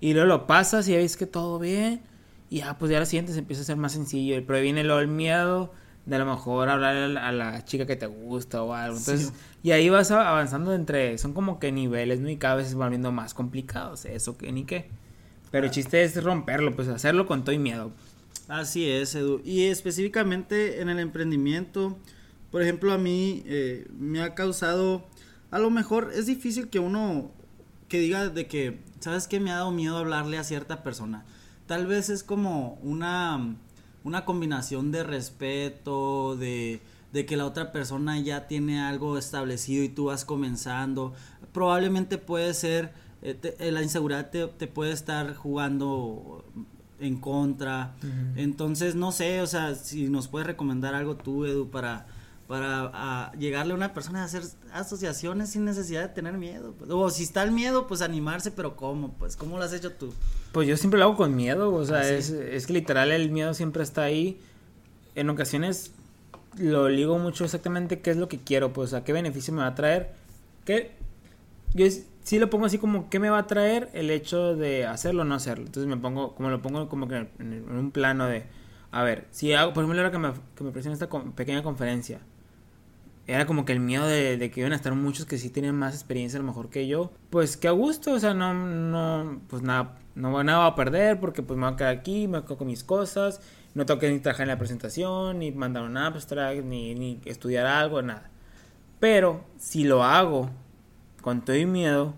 Y 0.01 0.11
luego 0.11 0.27
lo 0.27 0.45
pasas 0.45 0.89
y 0.89 0.97
ves 0.97 1.15
que 1.15 1.25
todo 1.25 1.57
bien. 1.57 2.01
Y 2.49 2.57
ya, 2.57 2.77
pues 2.77 2.91
ya 2.91 2.99
la 2.99 3.05
siguiente 3.05 3.31
se 3.31 3.39
empieza 3.39 3.61
a 3.61 3.65
ser 3.65 3.77
más 3.77 3.93
sencillo. 3.93 4.35
Pero 4.45 4.59
viene 4.59 4.83
luego 4.83 4.99
el 4.99 5.07
miedo 5.07 5.71
de 6.05 6.17
a 6.17 6.19
lo 6.19 6.25
mejor 6.25 6.67
hablar 6.67 6.97
a 7.17 7.31
la, 7.31 7.63
chica 7.63 7.85
que 7.85 7.95
te 7.95 8.07
gusta 8.07 8.61
o 8.61 8.73
algo. 8.73 8.97
Entonces, 8.97 9.31
y 9.63 9.71
ahí 9.71 9.87
vas 9.87 10.11
avanzando 10.11 10.73
entre. 10.73 11.17
Son 11.17 11.31
como 11.31 11.59
que 11.59 11.71
niveles, 11.71 12.19
¿no? 12.19 12.29
Y 12.29 12.35
cada 12.35 12.55
vez 12.55 12.67
se 12.67 12.75
van 12.75 12.89
viendo 12.89 13.13
más 13.13 13.33
complicados. 13.33 14.03
Eso 14.03 14.37
que 14.37 14.51
ni 14.51 14.65
qué. 14.65 14.89
Pero 15.49 15.67
el 15.67 15.71
chiste 15.71 16.03
es 16.03 16.21
romperlo, 16.21 16.75
pues 16.75 16.89
hacerlo 16.89 17.25
con 17.25 17.45
todo 17.45 17.53
y 17.53 17.59
miedo. 17.59 17.93
Así 18.49 18.89
es, 18.89 19.13
Edu. 19.13 19.41
Y 19.45 19.65
específicamente 19.65 20.81
en 20.81 20.89
el 20.89 20.97
emprendimiento, 20.97 21.99
por 22.49 22.63
ejemplo, 22.63 22.91
a 22.91 22.97
mí 22.97 23.43
eh, 23.45 23.87
me 23.95 24.23
ha 24.23 24.33
causado. 24.33 25.07
A 25.51 25.59
lo 25.59 25.69
mejor 25.69 26.11
es 26.13 26.25
difícil 26.25 26.67
que 26.67 26.79
uno 26.79 27.31
que 27.87 27.99
diga 27.99 28.27
de 28.29 28.47
que, 28.47 28.79
¿sabes 28.99 29.27
qué? 29.27 29.39
Me 29.39 29.51
ha 29.51 29.57
dado 29.57 29.71
miedo 29.71 29.97
hablarle 29.97 30.39
a 30.39 30.43
cierta 30.43 30.83
persona. 30.83 31.25
Tal 31.67 31.85
vez 31.85 32.09
es 32.09 32.23
como 32.23 32.79
una, 32.81 33.55
una 34.03 34.25
combinación 34.25 34.91
de 34.91 35.03
respeto, 35.03 36.35
de, 36.35 36.81
de 37.13 37.25
que 37.27 37.37
la 37.37 37.45
otra 37.45 37.71
persona 37.71 38.19
ya 38.19 38.47
tiene 38.47 38.81
algo 38.81 39.19
establecido 39.19 39.83
y 39.83 39.89
tú 39.89 40.05
vas 40.05 40.25
comenzando. 40.25 41.13
Probablemente 41.53 42.17
puede 42.17 42.55
ser, 42.55 42.93
eh, 43.21 43.39
eh, 43.59 43.71
la 43.71 43.83
inseguridad 43.83 44.31
te, 44.31 44.47
te, 44.47 44.65
puede 44.65 44.91
estar 44.91 45.35
jugando 45.35 46.43
en 46.99 47.17
contra. 47.17 47.95
Entonces, 48.35 48.95
no 48.95 49.11
sé, 49.11 49.41
o 49.41 49.47
sea, 49.47 49.75
si 49.75 50.09
nos 50.09 50.27
puedes 50.27 50.47
recomendar 50.47 50.93
algo 50.95 51.15
tú, 51.15 51.45
Edu, 51.45 51.69
para 51.69 52.05
para 52.49 53.31
llegarle 53.33 53.73
a 53.73 53.75
una 53.75 53.93
persona 53.93 54.23
a 54.23 54.25
hacer 54.25 54.41
asociaciones 54.73 55.51
sin 55.51 55.65
necesidad 55.65 56.01
de 56.01 56.07
tener 56.07 56.33
miedo. 56.33 56.73
Pues. 56.79 56.89
O 56.89 57.07
si 57.11 57.21
está 57.21 57.43
el 57.43 57.51
miedo, 57.51 57.85
pues 57.85 58.01
animarse, 58.01 58.49
pero 58.49 58.75
¿cómo? 58.75 59.13
Pues, 59.19 59.35
¿cómo 59.35 59.59
lo 59.59 59.63
has 59.63 59.71
hecho 59.71 59.91
tú? 59.91 60.11
Pues 60.51 60.67
yo 60.67 60.75
siempre 60.75 60.99
lo 60.99 61.05
hago 61.05 61.15
con 61.15 61.35
miedo, 61.35 61.71
o 61.71 61.85
sea, 61.85 61.99
¿Ah, 61.99 62.09
es, 62.09 62.31
es 62.31 62.65
que 62.65 62.73
literal 62.73 63.11
el 63.11 63.29
miedo 63.29 63.53
siempre 63.53 63.83
está 63.83 64.01
ahí. 64.01 64.39
En 65.13 65.29
ocasiones 65.29 65.91
lo 66.57 66.89
ligo 66.89 67.19
mucho 67.19 67.45
exactamente 67.45 67.99
qué 67.99 68.09
es 68.09 68.17
lo 68.17 68.27
que 68.27 68.39
quiero, 68.39 68.73
pues, 68.73 68.95
a 68.95 69.03
qué 69.03 69.13
beneficio 69.13 69.53
me 69.53 69.61
va 69.61 69.67
a 69.67 69.75
traer. 69.75 70.13
¿Qué? 70.65 70.93
Yo 71.75 71.85
sí 72.23 72.39
lo 72.39 72.49
pongo 72.49 72.65
así 72.65 72.77
como 72.77 73.09
qué 73.09 73.19
me 73.19 73.29
va 73.29 73.39
a 73.39 73.47
traer 73.47 73.89
el 73.93 74.09
hecho 74.11 74.55
de 74.55 74.85
hacerlo 74.85 75.23
o 75.23 75.25
no 75.25 75.35
hacerlo. 75.35 75.65
Entonces 75.65 75.89
me 75.89 75.97
pongo, 75.97 76.35
como 76.35 76.49
lo 76.49 76.61
pongo 76.61 76.89
como 76.89 77.07
que 77.07 77.27
en, 77.39 77.65
un 77.69 77.91
plano 77.91 78.27
de, 78.27 78.45
a 78.91 79.03
ver, 79.03 79.27
si 79.31 79.53
hago, 79.53 79.73
por 79.73 79.83
ejemplo, 79.83 80.01
ahora 80.01 80.11
que 80.11 80.17
me, 80.17 80.31
que 80.55 80.63
me 80.63 80.93
esta 80.93 81.09
pequeña 81.35 81.63
conferencia, 81.63 82.19
era 83.27 83.45
como 83.45 83.63
que 83.63 83.73
el 83.73 83.79
miedo 83.79 84.07
de, 84.07 84.49
que 84.51 84.59
iban 84.59 84.73
a 84.73 84.75
estar 84.75 84.93
muchos 84.95 85.25
que 85.25 85.37
sí 85.37 85.51
tienen 85.51 85.75
más 85.75 85.93
experiencia 85.93 86.39
a 86.39 86.41
lo 86.41 86.47
mejor 86.47 86.69
que 86.69 86.87
yo. 86.87 87.11
Pues 87.29 87.57
que 87.57 87.67
a 87.67 87.71
gusto, 87.71 88.13
o 88.13 88.19
sea, 88.19 88.33
no, 88.33 88.53
no, 88.53 89.41
pues 89.47 89.61
nada, 89.61 89.95
no 90.15 90.43
nada 90.43 90.59
va 90.59 90.65
a 90.67 90.75
perder 90.75 91.19
porque 91.19 91.43
pues 91.43 91.57
me 91.57 91.65
voy 91.65 91.73
a 91.73 91.77
quedar 91.77 91.95
aquí, 91.95 92.27
me 92.27 92.39
voy 92.39 92.57
con 92.57 92.67
mis 92.67 92.83
cosas, 92.83 93.39
no 93.75 93.85
tengo 93.85 93.99
que 93.99 94.09
ni 94.09 94.19
trabajar 94.19 94.45
en 94.45 94.49
la 94.49 94.57
presentación, 94.57 95.39
ni 95.39 95.51
mandar 95.51 95.83
un 95.83 95.95
abstract, 95.97 96.63
ni, 96.63 96.95
ni 96.95 97.21
estudiar 97.25 97.67
algo, 97.67 98.01
nada. 98.01 98.31
Pero 98.99 99.45
si 99.57 99.83
lo 99.83 100.03
hago 100.03 100.49
con 101.21 101.41
todo 101.41 101.55
miedo, 101.67 102.15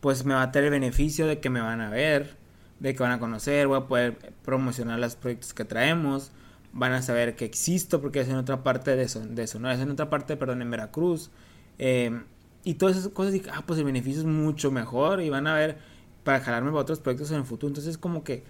pues 0.00 0.24
me 0.24 0.34
va 0.34 0.42
a 0.42 0.52
tener 0.52 0.66
el 0.66 0.80
beneficio 0.80 1.26
de 1.26 1.40
que 1.40 1.50
me 1.50 1.60
van 1.60 1.80
a 1.80 1.90
ver, 1.90 2.36
de 2.80 2.94
que 2.94 3.02
van 3.02 3.12
a 3.12 3.18
conocer, 3.20 3.66
voy 3.68 3.78
a 3.78 3.86
poder 3.86 4.32
promocionar 4.44 4.98
los 4.98 5.16
proyectos 5.16 5.54
que 5.54 5.64
traemos, 5.64 6.32
van 6.72 6.92
a 6.92 7.02
saber 7.02 7.36
que 7.36 7.44
existo 7.44 8.00
porque 8.00 8.20
es 8.20 8.28
en 8.28 8.36
otra 8.36 8.62
parte 8.62 8.96
de 8.96 9.02
eso, 9.02 9.20
de 9.20 9.42
eso 9.42 9.60
¿no? 9.60 9.70
Es 9.70 9.80
en 9.80 9.90
otra 9.90 10.10
parte, 10.10 10.36
perdón, 10.36 10.62
en 10.62 10.70
Veracruz. 10.70 11.30
Eh, 11.78 12.20
y 12.64 12.74
todas 12.74 12.96
esas 12.96 13.12
cosas, 13.12 13.34
y, 13.34 13.42
ah, 13.52 13.62
pues 13.66 13.78
el 13.78 13.84
beneficio 13.84 14.20
es 14.20 14.26
mucho 14.26 14.70
mejor 14.70 15.20
y 15.20 15.30
van 15.30 15.46
a 15.46 15.54
ver 15.54 15.78
para 16.24 16.40
jalarme 16.40 16.70
para 16.70 16.82
otros 16.82 17.00
proyectos 17.00 17.30
en 17.30 17.38
el 17.38 17.44
futuro. 17.44 17.68
Entonces, 17.68 17.98
como 17.98 18.24
que, 18.24 18.44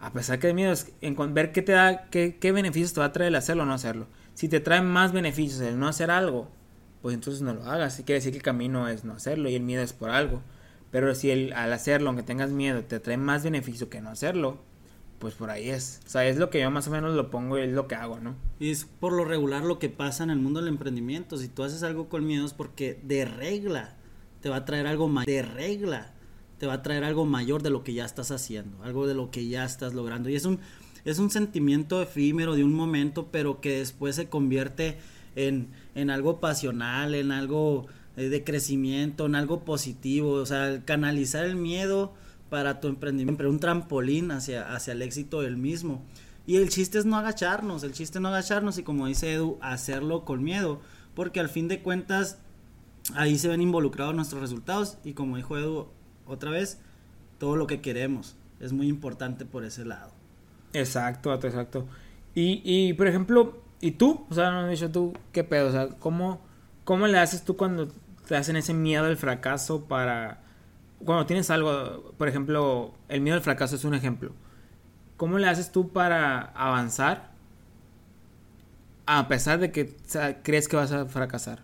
a 0.00 0.12
pesar 0.12 0.38
que 0.38 0.48
de 0.48 0.54
miedo, 0.54 0.72
es 0.72 0.92
ver 1.30 1.52
qué 1.52 1.62
te 1.62 1.72
da, 1.72 2.06
qué, 2.10 2.36
qué 2.40 2.52
beneficios 2.52 2.92
te 2.92 3.00
va 3.00 3.06
a 3.06 3.12
traer 3.12 3.28
el 3.28 3.36
hacerlo 3.36 3.64
o 3.64 3.66
no 3.66 3.74
hacerlo. 3.74 4.06
Si 4.34 4.48
te 4.48 4.60
trae 4.60 4.82
más 4.82 5.12
beneficios 5.12 5.60
el 5.60 5.78
no 5.78 5.88
hacer 5.88 6.10
algo, 6.10 6.50
pues 7.04 7.12
entonces 7.12 7.42
no 7.42 7.52
lo 7.52 7.64
hagas. 7.64 7.96
Quiere 7.96 8.14
decir 8.14 8.30
que 8.30 8.38
el 8.38 8.42
camino 8.42 8.88
es 8.88 9.04
no 9.04 9.12
hacerlo 9.12 9.50
y 9.50 9.54
el 9.54 9.62
miedo 9.62 9.82
es 9.82 9.92
por 9.92 10.08
algo. 10.08 10.40
Pero 10.90 11.14
si 11.14 11.30
el, 11.30 11.52
al 11.52 11.70
hacerlo, 11.74 12.08
aunque 12.08 12.22
tengas 12.22 12.48
miedo, 12.48 12.82
te 12.82 12.98
trae 12.98 13.18
más 13.18 13.44
beneficio 13.44 13.90
que 13.90 14.00
no 14.00 14.08
hacerlo, 14.08 14.56
pues 15.18 15.34
por 15.34 15.50
ahí 15.50 15.68
es. 15.68 16.00
O 16.06 16.08
sea, 16.08 16.26
es 16.26 16.38
lo 16.38 16.48
que 16.48 16.62
yo 16.62 16.70
más 16.70 16.88
o 16.88 16.90
menos 16.90 17.14
lo 17.14 17.30
pongo 17.30 17.58
y 17.58 17.60
es 17.60 17.74
lo 17.74 17.88
que 17.88 17.94
hago, 17.94 18.20
¿no? 18.20 18.36
Y 18.58 18.70
es 18.70 18.86
por 18.86 19.12
lo 19.12 19.26
regular 19.26 19.64
lo 19.64 19.78
que 19.78 19.90
pasa 19.90 20.24
en 20.24 20.30
el 20.30 20.38
mundo 20.38 20.60
del 20.60 20.70
emprendimiento. 20.70 21.36
Si 21.36 21.48
tú 21.48 21.62
haces 21.62 21.82
algo 21.82 22.08
con 22.08 22.26
miedo 22.26 22.46
es 22.46 22.54
porque 22.54 22.98
de 23.02 23.26
regla 23.26 23.96
te 24.40 24.48
va 24.48 24.56
a 24.56 24.64
traer 24.64 24.86
algo 24.86 25.06
mayor. 25.06 25.26
De 25.26 25.42
regla 25.42 26.14
te 26.56 26.66
va 26.66 26.72
a 26.72 26.82
traer 26.82 27.04
algo 27.04 27.26
mayor 27.26 27.62
de 27.62 27.68
lo 27.68 27.84
que 27.84 27.92
ya 27.92 28.06
estás 28.06 28.30
haciendo, 28.30 28.82
algo 28.82 29.06
de 29.06 29.12
lo 29.12 29.30
que 29.30 29.46
ya 29.46 29.66
estás 29.66 29.92
logrando. 29.92 30.30
Y 30.30 30.36
es 30.36 30.46
un, 30.46 30.58
es 31.04 31.18
un 31.18 31.28
sentimiento 31.28 32.00
efímero 32.00 32.54
de 32.54 32.64
un 32.64 32.72
momento, 32.72 33.28
pero 33.30 33.60
que 33.60 33.80
después 33.80 34.16
se 34.16 34.30
convierte 34.30 34.96
en, 35.36 35.68
en 35.94 36.10
algo 36.10 36.40
pasional, 36.40 37.14
en 37.14 37.32
algo 37.32 37.86
eh, 38.16 38.28
de 38.28 38.44
crecimiento, 38.44 39.26
en 39.26 39.34
algo 39.34 39.64
positivo. 39.64 40.32
O 40.32 40.46
sea, 40.46 40.84
canalizar 40.84 41.44
el 41.44 41.56
miedo 41.56 42.14
para 42.50 42.80
tu 42.80 42.88
emprendimiento, 42.88 43.48
un 43.48 43.58
trampolín 43.58 44.30
hacia, 44.30 44.74
hacia 44.74 44.92
el 44.92 45.02
éxito 45.02 45.40
del 45.40 45.56
mismo. 45.56 46.02
Y 46.46 46.56
el 46.56 46.68
chiste 46.68 46.98
es 46.98 47.06
no 47.06 47.16
agacharnos, 47.16 47.82
el 47.84 47.92
chiste 47.92 48.18
es 48.18 48.22
no 48.22 48.28
agacharnos 48.28 48.78
y 48.78 48.82
como 48.82 49.06
dice 49.06 49.32
Edu, 49.32 49.58
hacerlo 49.62 50.24
con 50.24 50.44
miedo, 50.44 50.80
porque 51.14 51.40
al 51.40 51.48
fin 51.48 51.68
de 51.68 51.80
cuentas 51.80 52.38
ahí 53.14 53.38
se 53.38 53.48
ven 53.48 53.62
involucrados 53.62 54.14
nuestros 54.14 54.42
resultados 54.42 54.98
y 55.04 55.14
como 55.14 55.36
dijo 55.36 55.56
Edu 55.56 55.88
otra 56.26 56.50
vez, 56.50 56.78
todo 57.38 57.56
lo 57.56 57.66
que 57.66 57.80
queremos. 57.80 58.36
Es 58.60 58.72
muy 58.72 58.88
importante 58.88 59.44
por 59.46 59.64
ese 59.64 59.84
lado. 59.84 60.12
Exacto, 60.74 61.32
exacto. 61.32 61.86
Y, 62.34 62.60
y 62.64 62.92
por 62.92 63.06
ejemplo, 63.06 63.63
¿y 63.80 63.92
tú? 63.92 64.26
O 64.30 64.34
sea, 64.34 64.50
no 64.50 64.68
dicho 64.68 64.90
tú, 64.90 65.12
¿qué 65.32 65.44
pedo? 65.44 65.68
O 65.68 65.72
sea, 65.72 65.88
¿cómo, 65.98 66.40
¿cómo 66.84 67.06
le 67.06 67.18
haces 67.18 67.44
tú 67.44 67.56
cuando 67.56 67.88
te 68.26 68.36
hacen 68.36 68.56
ese 68.56 68.74
miedo 68.74 69.04
al 69.04 69.16
fracaso 69.16 69.84
para... 69.84 70.40
Cuando 71.04 71.26
tienes 71.26 71.50
algo, 71.50 72.14
por 72.16 72.28
ejemplo, 72.28 72.94
el 73.08 73.20
miedo 73.20 73.36
al 73.36 73.42
fracaso 73.42 73.76
es 73.76 73.84
un 73.84 73.94
ejemplo. 73.94 74.32
¿Cómo 75.16 75.38
le 75.38 75.48
haces 75.48 75.70
tú 75.70 75.90
para 75.92 76.40
avanzar 76.40 77.34
a 79.06 79.28
pesar 79.28 79.58
de 79.58 79.70
que 79.70 79.94
crees 80.42 80.68
que 80.68 80.76
vas 80.76 80.92
a 80.92 81.06
fracasar? 81.06 81.60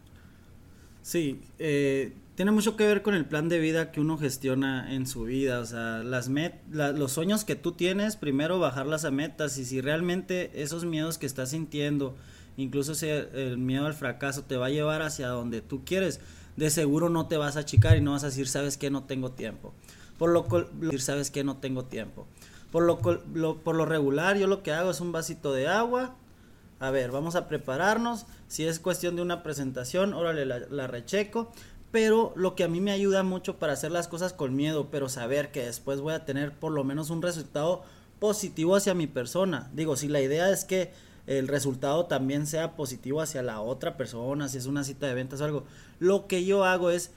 Sí, 1.02 1.42
eh, 1.58 2.14
tiene 2.40 2.52
mucho 2.52 2.74
que 2.74 2.86
ver 2.86 3.02
con 3.02 3.14
el 3.14 3.26
plan 3.26 3.50
de 3.50 3.58
vida 3.58 3.92
que 3.92 4.00
uno 4.00 4.16
gestiona 4.16 4.94
en 4.94 5.06
su 5.06 5.24
vida. 5.24 5.60
O 5.60 5.66
sea, 5.66 6.02
las 6.02 6.30
met 6.30 6.54
los 6.70 7.12
sueños 7.12 7.44
que 7.44 7.54
tú 7.54 7.72
tienes, 7.72 8.16
primero 8.16 8.58
bajarlas 8.58 9.04
a 9.04 9.10
metas. 9.10 9.58
Y 9.58 9.66
si 9.66 9.82
realmente 9.82 10.50
esos 10.62 10.86
miedos 10.86 11.18
que 11.18 11.26
estás 11.26 11.50
sintiendo, 11.50 12.16
incluso 12.56 12.94
el 13.04 13.58
miedo 13.58 13.84
al 13.84 13.92
fracaso, 13.92 14.42
te 14.44 14.56
va 14.56 14.68
a 14.68 14.70
llevar 14.70 15.02
hacia 15.02 15.28
donde 15.28 15.60
tú 15.60 15.84
quieres, 15.84 16.20
de 16.56 16.70
seguro 16.70 17.10
no 17.10 17.28
te 17.28 17.36
vas 17.36 17.58
a 17.58 17.60
achicar 17.60 17.98
y 17.98 18.00
no 18.00 18.12
vas 18.12 18.24
a 18.24 18.28
decir, 18.28 18.48
sabes 18.48 18.78
que 18.78 18.88
no 18.88 19.04
tengo 19.04 19.32
tiempo. 19.32 19.74
Por 20.16 20.30
lo 20.30 20.46
cual, 20.46 20.70
sabes 20.96 21.30
que 21.30 21.44
no 21.44 21.58
tengo 21.58 21.84
tiempo. 21.84 22.26
Por 22.72 22.84
lo, 22.84 23.00
por 23.00 23.76
lo 23.76 23.84
regular, 23.84 24.38
yo 24.38 24.46
lo 24.46 24.62
que 24.62 24.72
hago 24.72 24.92
es 24.92 25.02
un 25.02 25.12
vasito 25.12 25.52
de 25.52 25.68
agua. 25.68 26.16
A 26.78 26.90
ver, 26.90 27.10
vamos 27.10 27.36
a 27.36 27.48
prepararnos. 27.48 28.24
Si 28.48 28.64
es 28.64 28.80
cuestión 28.80 29.14
de 29.14 29.20
una 29.20 29.42
presentación, 29.42 30.14
órale, 30.14 30.46
la, 30.46 30.60
la 30.60 30.86
recheco 30.86 31.52
pero 31.90 32.32
lo 32.36 32.54
que 32.54 32.64
a 32.64 32.68
mí 32.68 32.80
me 32.80 32.92
ayuda 32.92 33.22
mucho 33.22 33.58
para 33.58 33.72
hacer 33.72 33.90
las 33.90 34.08
cosas 34.08 34.32
con 34.32 34.54
miedo, 34.54 34.88
pero 34.90 35.08
saber 35.08 35.50
que 35.50 35.64
después 35.64 36.00
voy 36.00 36.14
a 36.14 36.24
tener 36.24 36.52
por 36.52 36.72
lo 36.72 36.84
menos 36.84 37.10
un 37.10 37.22
resultado 37.22 37.82
positivo 38.18 38.76
hacia 38.76 38.94
mi 38.94 39.06
persona. 39.06 39.70
Digo, 39.72 39.96
si 39.96 40.08
la 40.08 40.20
idea 40.20 40.50
es 40.50 40.64
que 40.64 40.92
el 41.26 41.48
resultado 41.48 42.06
también 42.06 42.46
sea 42.46 42.76
positivo 42.76 43.20
hacia 43.20 43.42
la 43.42 43.60
otra 43.60 43.96
persona, 43.96 44.48
si 44.48 44.58
es 44.58 44.66
una 44.66 44.84
cita 44.84 45.06
de 45.06 45.14
ventas 45.14 45.40
o 45.40 45.44
algo, 45.44 45.64
lo 45.98 46.26
que 46.26 46.44
yo 46.44 46.64
hago 46.64 46.90
es 46.90 47.12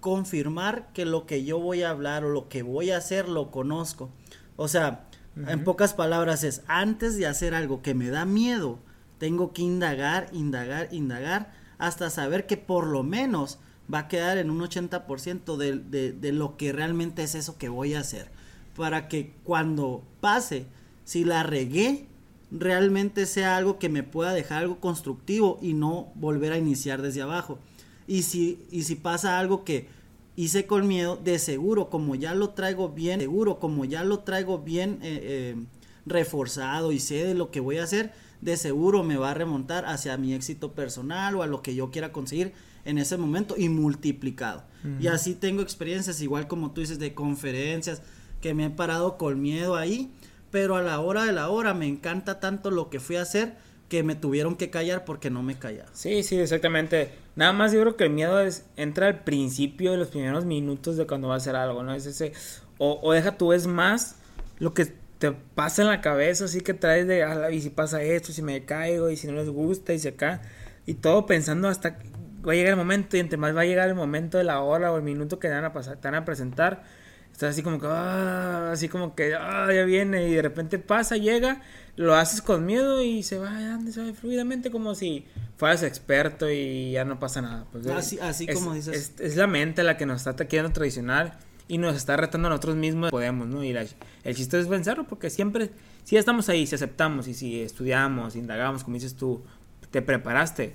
confirmar 0.00 0.92
que 0.92 1.04
lo 1.04 1.26
que 1.26 1.44
yo 1.44 1.58
voy 1.58 1.82
a 1.82 1.90
hablar 1.90 2.24
o 2.24 2.30
lo 2.30 2.48
que 2.48 2.62
voy 2.62 2.90
a 2.90 2.98
hacer 2.98 3.28
lo 3.28 3.50
conozco. 3.50 4.10
O 4.56 4.68
sea, 4.68 5.08
en 5.46 5.64
pocas 5.64 5.94
palabras 5.94 6.44
es, 6.44 6.62
antes 6.66 7.16
de 7.16 7.26
hacer 7.26 7.54
algo 7.54 7.82
que 7.82 7.94
me 7.94 8.08
da 8.08 8.24
miedo, 8.24 8.78
tengo 9.18 9.52
que 9.52 9.62
indagar, 9.62 10.28
indagar, 10.32 10.88
indagar, 10.92 11.52
hasta 11.78 12.08
saber 12.08 12.46
que 12.46 12.56
por 12.56 12.86
lo 12.86 13.02
menos 13.02 13.58
va 13.92 14.00
a 14.00 14.08
quedar 14.08 14.38
en 14.38 14.50
un 14.50 14.60
80% 14.60 15.56
de, 15.56 15.78
de, 15.78 16.12
de 16.12 16.32
lo 16.32 16.56
que 16.56 16.72
realmente 16.72 17.22
es 17.22 17.34
eso 17.34 17.58
que 17.58 17.68
voy 17.68 17.94
a 17.94 18.00
hacer. 18.00 18.28
Para 18.76 19.08
que 19.08 19.32
cuando 19.44 20.02
pase, 20.20 20.66
si 21.04 21.24
la 21.24 21.42
regué, 21.42 22.06
realmente 22.50 23.26
sea 23.26 23.56
algo 23.56 23.78
que 23.78 23.88
me 23.88 24.02
pueda 24.02 24.32
dejar 24.32 24.62
algo 24.62 24.80
constructivo 24.80 25.58
y 25.62 25.74
no 25.74 26.08
volver 26.14 26.52
a 26.52 26.58
iniciar 26.58 27.02
desde 27.02 27.22
abajo. 27.22 27.58
Y 28.06 28.22
si, 28.22 28.60
y 28.70 28.84
si 28.84 28.94
pasa 28.94 29.38
algo 29.38 29.64
que 29.64 29.88
hice 30.36 30.66
con 30.66 30.86
miedo, 30.86 31.16
de 31.16 31.38
seguro, 31.38 31.90
como 31.90 32.14
ya 32.14 32.34
lo 32.34 32.50
traigo 32.50 32.90
bien, 32.90 33.20
seguro, 33.20 33.58
como 33.58 33.84
ya 33.84 34.04
lo 34.04 34.20
traigo 34.20 34.58
bien 34.58 34.98
eh, 35.02 35.20
eh, 35.22 35.56
reforzado 36.04 36.92
y 36.92 37.00
sé 37.00 37.24
de 37.24 37.34
lo 37.34 37.50
que 37.50 37.60
voy 37.60 37.78
a 37.78 37.84
hacer, 37.84 38.12
de 38.46 38.56
seguro 38.56 39.02
me 39.02 39.16
va 39.16 39.32
a 39.32 39.34
remontar 39.34 39.84
hacia 39.86 40.16
mi 40.16 40.32
éxito 40.32 40.72
personal 40.72 41.34
o 41.34 41.42
a 41.42 41.48
lo 41.48 41.62
que 41.62 41.74
yo 41.74 41.90
quiera 41.90 42.12
conseguir 42.12 42.52
en 42.84 42.96
ese 42.96 43.16
momento 43.16 43.56
y 43.58 43.68
multiplicado. 43.68 44.62
Y 45.00 45.08
así 45.08 45.34
tengo 45.34 45.62
experiencias, 45.62 46.22
igual 46.22 46.46
como 46.46 46.70
tú 46.70 46.80
dices, 46.80 47.00
de 47.00 47.12
conferencias, 47.12 48.02
que 48.40 48.54
me 48.54 48.66
he 48.66 48.70
parado 48.70 49.18
con 49.18 49.42
miedo 49.42 49.74
ahí, 49.74 50.12
pero 50.52 50.76
a 50.76 50.82
la 50.82 51.00
hora 51.00 51.24
de 51.24 51.32
la 51.32 51.48
hora 51.48 51.74
me 51.74 51.88
encanta 51.88 52.38
tanto 52.38 52.70
lo 52.70 52.88
que 52.88 53.00
fui 53.00 53.16
a 53.16 53.22
hacer 53.22 53.56
que 53.88 54.04
me 54.04 54.14
tuvieron 54.14 54.54
que 54.54 54.70
callar 54.70 55.04
porque 55.04 55.28
no 55.28 55.42
me 55.42 55.58
callaba. 55.58 55.90
Sí, 55.92 56.22
sí, 56.22 56.38
exactamente. 56.38 57.10
Nada 57.34 57.52
más 57.52 57.72
yo 57.72 57.80
creo 57.80 57.96
que 57.96 58.04
el 58.04 58.10
miedo 58.10 58.38
es 58.38 58.64
entra 58.76 59.08
al 59.08 59.24
principio 59.24 59.90
de 59.90 59.98
los 59.98 60.08
primeros 60.08 60.44
minutos 60.44 60.96
de 60.96 61.04
cuando 61.08 61.26
va 61.26 61.34
a 61.34 61.38
hacer 61.38 61.56
algo, 61.56 61.82
¿no? 61.82 61.94
Es 61.94 62.06
ese 62.06 62.32
o, 62.78 63.00
o 63.02 63.12
deja 63.12 63.36
tú 63.36 63.52
es 63.52 63.66
más 63.66 64.16
lo 64.60 64.72
que 64.72 64.92
te 65.18 65.32
pasa 65.32 65.82
en 65.82 65.88
la 65.88 66.00
cabeza, 66.00 66.44
así 66.44 66.60
que 66.60 66.74
traes 66.74 67.06
de, 67.06 67.22
ah, 67.22 67.50
y 67.50 67.60
si 67.60 67.70
pasa 67.70 68.02
esto, 68.02 68.32
si 68.32 68.42
me 68.42 68.64
caigo, 68.64 69.10
y 69.10 69.16
si 69.16 69.26
no 69.26 69.34
les 69.34 69.48
gusta, 69.48 69.92
y 69.92 69.98
si 69.98 70.08
acá, 70.08 70.42
y 70.84 70.94
todo 70.94 71.26
pensando 71.26 71.68
hasta 71.68 71.98
va 72.46 72.52
a 72.52 72.54
llegar 72.54 72.70
el 72.70 72.76
momento 72.76 73.16
y 73.16 73.20
entre 73.20 73.36
más 73.36 73.56
va 73.56 73.62
a 73.62 73.64
llegar 73.64 73.88
el 73.88 73.94
momento 73.94 74.38
de 74.38 74.44
la 74.44 74.60
hora 74.60 74.92
o 74.92 74.96
el 74.96 75.02
minuto 75.02 75.38
que 75.38 75.48
te 75.48 75.54
van 75.54 75.64
a 75.64 75.72
pasar, 75.72 75.96
te 75.96 76.08
van 76.08 76.14
a 76.14 76.24
presentar, 76.24 76.84
estás 77.32 77.50
así 77.50 77.62
como 77.62 77.80
que, 77.80 77.86
ah, 77.88 78.70
así 78.72 78.88
como 78.88 79.14
que, 79.14 79.34
ah, 79.34 79.68
ya 79.72 79.84
viene 79.84 80.28
y 80.28 80.34
de 80.34 80.42
repente 80.42 80.78
pasa, 80.78 81.16
llega, 81.16 81.62
lo 81.96 82.14
haces 82.14 82.42
con 82.42 82.64
miedo 82.64 83.02
y 83.02 83.22
se 83.22 83.38
va, 83.38 83.78
se 83.90 84.02
va 84.02 84.14
fluidamente 84.14 84.70
como 84.70 84.94
si 84.94 85.26
fueras 85.56 85.82
experto 85.82 86.50
y 86.50 86.92
ya 86.92 87.04
no 87.04 87.18
pasa 87.18 87.42
nada. 87.42 87.66
Pues, 87.72 87.86
así, 87.88 88.18
así 88.20 88.46
como 88.46 88.74
dices. 88.74 89.14
Es, 89.18 89.36
la 89.36 89.46
mente 89.46 89.82
la 89.82 89.96
que 89.96 90.06
nos 90.06 90.26
está 90.26 90.46
queriendo 90.46 90.72
tradicional 90.72 91.36
y 91.68 91.78
nos 91.78 91.96
está 91.96 92.16
retando 92.16 92.48
a 92.48 92.50
nosotros 92.50 92.76
mismos, 92.76 93.10
podemos, 93.10 93.48
¿no? 93.48 93.64
Y 93.64 93.70
el 93.70 94.36
chiste 94.36 94.58
es 94.58 94.68
vencerlo 94.68 95.06
porque 95.06 95.30
siempre, 95.30 95.70
si 96.04 96.16
estamos 96.16 96.48
ahí, 96.48 96.66
si 96.66 96.74
aceptamos 96.74 97.28
y 97.28 97.34
si 97.34 97.60
estudiamos, 97.60 98.36
indagamos, 98.36 98.84
como 98.84 98.94
dices 98.94 99.14
tú, 99.14 99.42
te 99.90 100.02
preparaste, 100.02 100.74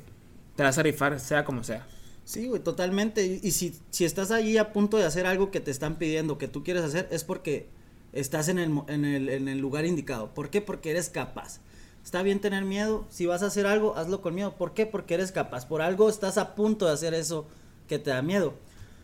te 0.56 0.64
vas 0.64 0.78
a 0.78 0.84
rifar, 0.84 1.20
sea 1.20 1.46
como 1.46 1.64
sea. 1.64 1.88
Sí, 2.24 2.48
güey, 2.48 2.62
totalmente. 2.62 3.40
Y, 3.42 3.52
si, 3.52 3.76
si 3.90 4.06
estás 4.06 4.32
allí 4.32 4.58
a 4.58 4.72
punto 4.74 4.98
de 4.98 5.06
hacer 5.06 5.26
algo 5.26 5.52
que 5.52 5.60
te 5.60 5.72
están 5.72 5.98
pidiendo, 5.98 6.38
que 6.38 6.48
tú 6.48 6.64
quieres 6.64 6.84
hacer, 6.84 7.08
es 7.12 7.24
porque 7.24 7.68
estás 8.14 8.48
en 8.48 8.60
el, 8.60 8.72
en 8.88 9.06
el, 9.06 9.30
en 9.30 9.48
el 9.48 9.60
lugar 9.60 9.86
indicado. 9.86 10.34
¿Por 10.34 10.50
qué? 10.50 10.62
Porque 10.62 10.92
eres 10.92 11.10
capaz. 11.10 11.60
Está 12.04 12.24
bien 12.24 12.40
tener 12.40 12.64
miedo. 12.64 13.06
Si 13.10 13.26
vas 13.26 13.44
a 13.44 13.48
hacer 13.48 13.66
algo, 13.66 13.98
hazlo 13.98 14.22
con 14.22 14.36
miedo. 14.36 14.56
¿Por 14.56 14.74
qué? 14.74 14.86
Porque 14.86 15.16
eres 15.16 15.32
capaz. 15.32 15.66
Por 15.66 15.82
algo 15.82 16.10
estás 16.10 16.38
a 16.38 16.56
punto 16.56 16.86
de 16.86 16.94
hacer 16.94 17.14
eso 17.14 17.48
que 17.88 18.00
te 18.00 18.12
da 18.12 18.22
miedo. 18.22 18.54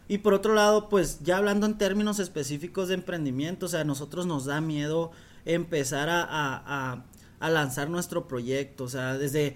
Y 0.07 0.19
por 0.19 0.33
otro 0.33 0.53
lado, 0.53 0.89
pues 0.89 1.19
ya 1.21 1.37
hablando 1.37 1.65
en 1.65 1.77
términos 1.77 2.19
específicos 2.19 2.87
de 2.87 2.93
emprendimiento, 2.93 3.65
o 3.65 3.69
sea, 3.69 3.81
a 3.81 3.85
nosotros 3.85 4.25
nos 4.25 4.45
da 4.45 4.61
miedo 4.61 5.11
empezar 5.45 6.09
a, 6.09 6.25
a, 6.29 7.05
a 7.39 7.49
lanzar 7.49 7.89
nuestro 7.89 8.27
proyecto. 8.27 8.85
O 8.85 8.89
sea, 8.89 9.17
desde 9.17 9.55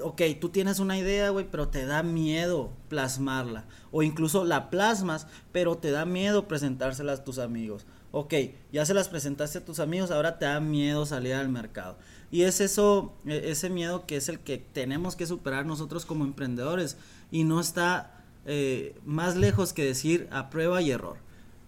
ok, 0.00 0.22
tú 0.40 0.48
tienes 0.48 0.78
una 0.78 0.98
idea, 0.98 1.30
güey, 1.30 1.46
pero 1.50 1.68
te 1.68 1.86
da 1.86 2.02
miedo 2.02 2.72
plasmarla. 2.88 3.64
O 3.90 4.02
incluso 4.02 4.44
la 4.44 4.70
plasmas, 4.70 5.26
pero 5.52 5.76
te 5.78 5.90
da 5.90 6.04
miedo 6.04 6.48
presentársela 6.48 7.12
a 7.12 7.24
tus 7.24 7.38
amigos. 7.38 7.86
Ok, 8.12 8.34
ya 8.72 8.86
se 8.86 8.94
las 8.94 9.08
presentaste 9.08 9.58
a 9.58 9.64
tus 9.64 9.80
amigos, 9.80 10.10
ahora 10.10 10.38
te 10.38 10.46
da 10.46 10.60
miedo 10.60 11.06
salir 11.06 11.34
al 11.34 11.48
mercado. 11.48 11.98
Y 12.30 12.42
es 12.42 12.60
eso, 12.60 13.14
e, 13.26 13.50
ese 13.50 13.70
miedo 13.70 14.06
que 14.06 14.16
es 14.16 14.28
el 14.28 14.40
que 14.40 14.58
tenemos 14.58 15.16
que 15.16 15.26
superar 15.26 15.66
nosotros 15.66 16.06
como 16.06 16.24
emprendedores. 16.24 16.96
Y 17.30 17.44
no 17.44 17.60
está 17.60 18.24
eh, 18.46 18.96
más 19.04 19.36
lejos 19.36 19.72
que 19.72 19.84
decir 19.84 20.28
a 20.30 20.50
prueba 20.50 20.80
y 20.80 20.90
error. 20.90 21.18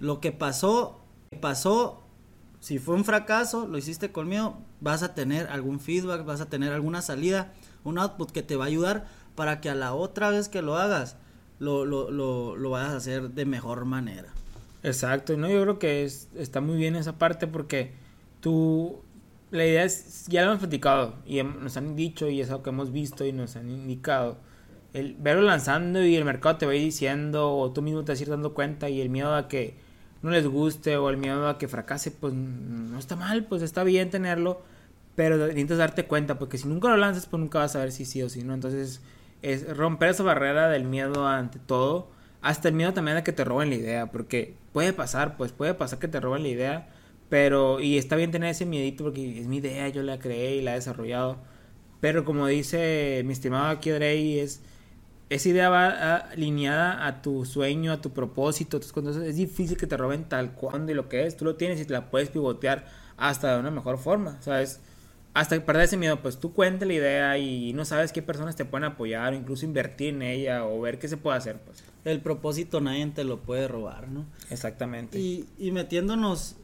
Lo 0.01 0.21
que 0.21 0.33
pasó, 0.33 1.01
pasó, 1.41 2.03
si 2.61 2.79
fue 2.79 2.95
un 2.95 3.05
fracaso, 3.05 3.67
lo 3.67 3.79
hiciste 3.79 4.13
con 4.13 4.29
miedo, 4.29 4.59
vas 4.81 5.03
a 5.03 5.15
tener 5.15 5.49
algún 5.49 5.81
feedback, 5.81 6.25
vas 6.25 6.41
a 6.41 6.49
tener 6.49 6.73
alguna 6.73 7.03
salida 7.03 7.53
un 7.85 7.99
output 7.99 8.31
que 8.31 8.43
te 8.43 8.57
va 8.57 8.65
a 8.65 8.69
ayudar 8.69 9.07
para 9.35 9.61
que 9.61 9.71
a 9.71 9.75
la 9.75 9.95
otra 9.95 10.31
vez 10.31 10.49
que 10.49 10.63
lo 10.63 10.77
hagas, 10.77 11.17
lo, 11.59 11.85
lo, 11.85 12.11
lo, 12.11 12.57
lo 12.57 12.71
vayas 12.71 12.93
a 12.93 12.97
hacer 12.97 13.31
de 13.31 13.45
mejor 13.45 13.85
manera. 13.85 14.29
Exacto, 14.83 15.37
no, 15.37 15.49
yo 15.49 15.61
creo 15.63 15.79
que 15.79 16.05
es, 16.05 16.29
está 16.37 16.61
muy 16.61 16.77
bien 16.77 16.97
esa 16.97 17.19
parte 17.19 17.47
porque 17.47 17.93
tú, 18.41 19.01
la 19.51 19.67
idea 19.67 19.85
es, 19.85 20.27
ya 20.29 20.43
lo 20.43 20.49
hemos 20.49 20.61
platicado 20.61 21.17
y 21.27 21.43
nos 21.43 21.77
han 21.77 21.97
dicho 21.97 22.29
y 22.29 22.41
es 22.41 22.51
algo 22.51 22.63
que 22.63 22.71
hemos 22.71 22.93
visto 22.93 23.25
y 23.25 23.33
nos 23.33 23.57
han 23.57 23.69
indicado, 23.71 24.39
el 24.93 25.15
verlo 25.19 25.43
lanzando 25.43 26.05
y 26.05 26.17
el 26.17 26.25
mercado 26.25 26.57
te 26.57 26.67
va 26.67 26.73
diciendo 26.73 27.57
o 27.57 27.73
tú 27.73 27.83
mismo 27.83 28.05
te 28.05 28.13
vas 28.13 28.21
a 28.21 28.23
ir 28.23 28.31
dando 28.31 28.55
cuenta 28.55 28.89
y 28.89 29.01
el 29.01 29.11
miedo 29.11 29.35
a 29.35 29.49
que 29.49 29.75
no 30.23 30.31
les 30.31 30.47
guste 30.47 30.97
o 30.97 31.11
el 31.11 31.17
miedo 31.17 31.49
a 31.49 31.59
que 31.59 31.69
fracase, 31.69 32.11
pues 32.11 32.35
no 32.35 32.99
está 32.99 33.17
mal, 33.17 33.45
pues 33.45 33.63
está 33.63 33.85
bien 33.85 34.11
tenerlo, 34.11 34.63
pero 35.15 35.37
necesitas 35.37 35.79
darte 35.79 36.05
cuenta, 36.07 36.39
porque 36.39 36.59
si 36.59 36.69
nunca 36.69 36.89
lo 36.89 36.97
lanzas, 36.97 37.27
pues 37.27 37.41
nunca 37.41 37.61
vas 37.61 37.77
a 37.77 37.81
ver 37.81 37.93
si 37.93 38.05
sí 38.05 38.23
o 38.23 38.29
si 38.29 38.43
no. 38.43 38.55
Entonces, 38.55 39.01
es 39.43 39.77
romper 39.77 40.11
esa 40.11 40.23
barrera 40.23 40.69
del 40.69 40.85
miedo 40.85 41.27
ante 41.27 41.59
todo, 41.59 42.09
hasta 42.41 42.69
el 42.69 42.75
miedo 42.75 42.93
también 42.95 43.17
a 43.17 43.25
que 43.25 43.33
te 43.33 43.45
roben 43.45 43.71
la 43.71 43.77
idea, 43.77 44.07
porque 44.07 44.55
puede 44.73 44.93
pasar, 44.93 45.37
pues 45.37 45.53
puede 45.53 45.75
pasar 45.75 45.99
que 45.99 46.09
te 46.09 46.21
roben 46.21 46.43
la 46.43 46.49
idea, 46.49 46.89
pero, 47.29 47.81
y 47.81 47.99
está 47.99 48.17
bien 48.17 48.31
tener 48.31 48.51
ese 48.51 48.65
miedito 48.67 49.05
porque 49.05 49.41
es 49.41 49.47
mi 49.47 49.59
idea, 49.59 49.89
yo 49.89 50.03
la 50.03 50.19
creé 50.19 50.57
y 50.57 50.63
la 50.63 50.73
he 50.73 50.75
desarrollado, 50.77 51.39
pero 52.01 52.25
como 52.25 52.47
dice 52.47 53.23
mi 53.25 53.33
estimado 53.33 53.67
aquí 53.69 53.91
Drey, 53.91 54.39
es, 54.39 54.63
esa 55.31 55.49
idea 55.49 55.69
va 55.69 56.17
alineada 56.17 57.07
a 57.07 57.23
tu 57.23 57.45
sueño, 57.45 57.93
a 57.93 58.01
tu 58.01 58.11
propósito, 58.11 58.81
tus 58.81 58.93
cosas, 58.93 59.17
es 59.17 59.37
difícil 59.37 59.77
que 59.77 59.87
te 59.87 59.97
roben 59.97 60.25
tal 60.25 60.53
cual 60.53 60.89
y 60.89 60.95
lo 60.95 61.09
que 61.09 61.27
es, 61.27 61.37
tú 61.37 61.45
lo 61.45 61.57
tienes 61.57 61.81
y 61.81 61.85
te 61.85 61.93
la 61.93 62.11
puedes 62.11 62.31
pivotear 62.31 62.87
hasta 63.17 63.55
de 63.55 63.61
una 63.61 63.71
mejor 63.71 63.99
forma, 63.99 64.41
¿sabes? 64.41 64.81
hasta 65.39 65.65
perder 65.65 65.85
ese 65.85 65.97
miedo, 65.97 66.21
pues 66.21 66.39
tú 66.39 66.53
cuenta 66.53 66.85
la 66.85 66.95
idea 66.95 67.39
y 67.39 67.73
no 67.73 67.85
sabes 67.85 68.13
qué 68.13 68.23
personas 68.23 68.57
te 68.57 68.65
pueden 68.65 68.85
apoyar 68.85 69.33
o 69.33 69.37
incluso 69.37 69.65
invertir 69.65 70.15
en 70.15 70.23
ella 70.23 70.67
o 70.67 70.81
ver 70.81 70.99
qué 70.99 71.07
se 71.07 71.17
puede 71.17 71.37
hacer, 71.37 71.61
pues. 71.61 71.85
El 72.05 72.21
propósito 72.21 72.81
nadie 72.81 73.07
te 73.09 73.23
lo 73.23 73.39
puede 73.41 73.69
robar, 73.69 74.09
¿no? 74.09 74.25
Exactamente. 74.51 75.19
Y, 75.19 75.47
y 75.57 75.71
metiéndonos 75.71 76.57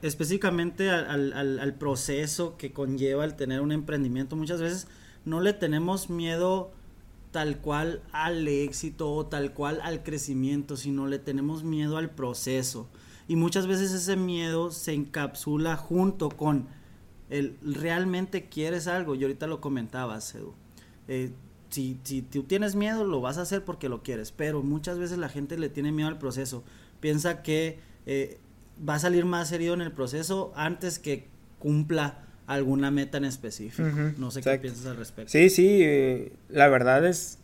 específicamente 0.00 0.90
al, 0.90 1.32
al, 1.34 1.58
al, 1.58 1.74
proceso 1.74 2.56
que 2.56 2.72
conlleva 2.72 3.24
el 3.24 3.34
tener 3.34 3.60
un 3.60 3.72
emprendimiento, 3.72 4.34
muchas 4.34 4.60
veces 4.60 4.86
no 5.26 5.40
le 5.40 5.52
tenemos 5.52 6.08
miedo 6.08 6.70
tal 7.30 7.58
cual 7.58 8.02
al 8.12 8.46
éxito 8.48 9.12
o 9.12 9.26
tal 9.26 9.52
cual 9.52 9.80
al 9.82 10.02
crecimiento, 10.02 10.76
sino 10.76 11.06
le 11.06 11.18
tenemos 11.18 11.64
miedo 11.64 11.96
al 11.96 12.10
proceso. 12.10 12.88
Y 13.28 13.36
muchas 13.36 13.66
veces 13.66 13.92
ese 13.92 14.16
miedo 14.16 14.70
se 14.70 14.92
encapsula 14.92 15.76
junto 15.76 16.28
con 16.28 16.68
el 17.28 17.58
realmente 17.62 18.48
quieres 18.48 18.86
algo. 18.86 19.14
Y 19.14 19.22
ahorita 19.22 19.46
lo 19.46 19.60
comentabas, 19.60 20.34
Edu. 20.34 20.54
Eh, 21.08 21.32
si, 21.70 21.98
si 22.04 22.22
tú 22.22 22.44
tienes 22.44 22.76
miedo, 22.76 23.04
lo 23.04 23.20
vas 23.20 23.38
a 23.38 23.42
hacer 23.42 23.64
porque 23.64 23.88
lo 23.88 24.02
quieres. 24.02 24.32
Pero 24.32 24.62
muchas 24.62 24.98
veces 24.98 25.18
la 25.18 25.28
gente 25.28 25.58
le 25.58 25.68
tiene 25.68 25.92
miedo 25.92 26.08
al 26.08 26.18
proceso. 26.18 26.62
Piensa 27.00 27.42
que 27.42 27.80
eh, 28.06 28.38
va 28.88 28.94
a 28.94 28.98
salir 28.98 29.24
más 29.24 29.50
herido 29.52 29.74
en 29.74 29.80
el 29.80 29.92
proceso 29.92 30.52
antes 30.54 30.98
que 30.98 31.28
cumpla 31.58 32.25
alguna 32.46 32.90
meta 32.90 33.18
en 33.18 33.24
específico. 33.24 33.88
No 34.16 34.30
sé 34.30 34.40
qué 34.40 34.58
piensas 34.58 34.86
al 34.86 34.96
respecto. 34.96 35.30
Sí, 35.30 35.50
sí, 35.50 35.80
eh, 35.82 36.32
la 36.48 36.68
verdad 36.68 37.06
es, 37.06 37.38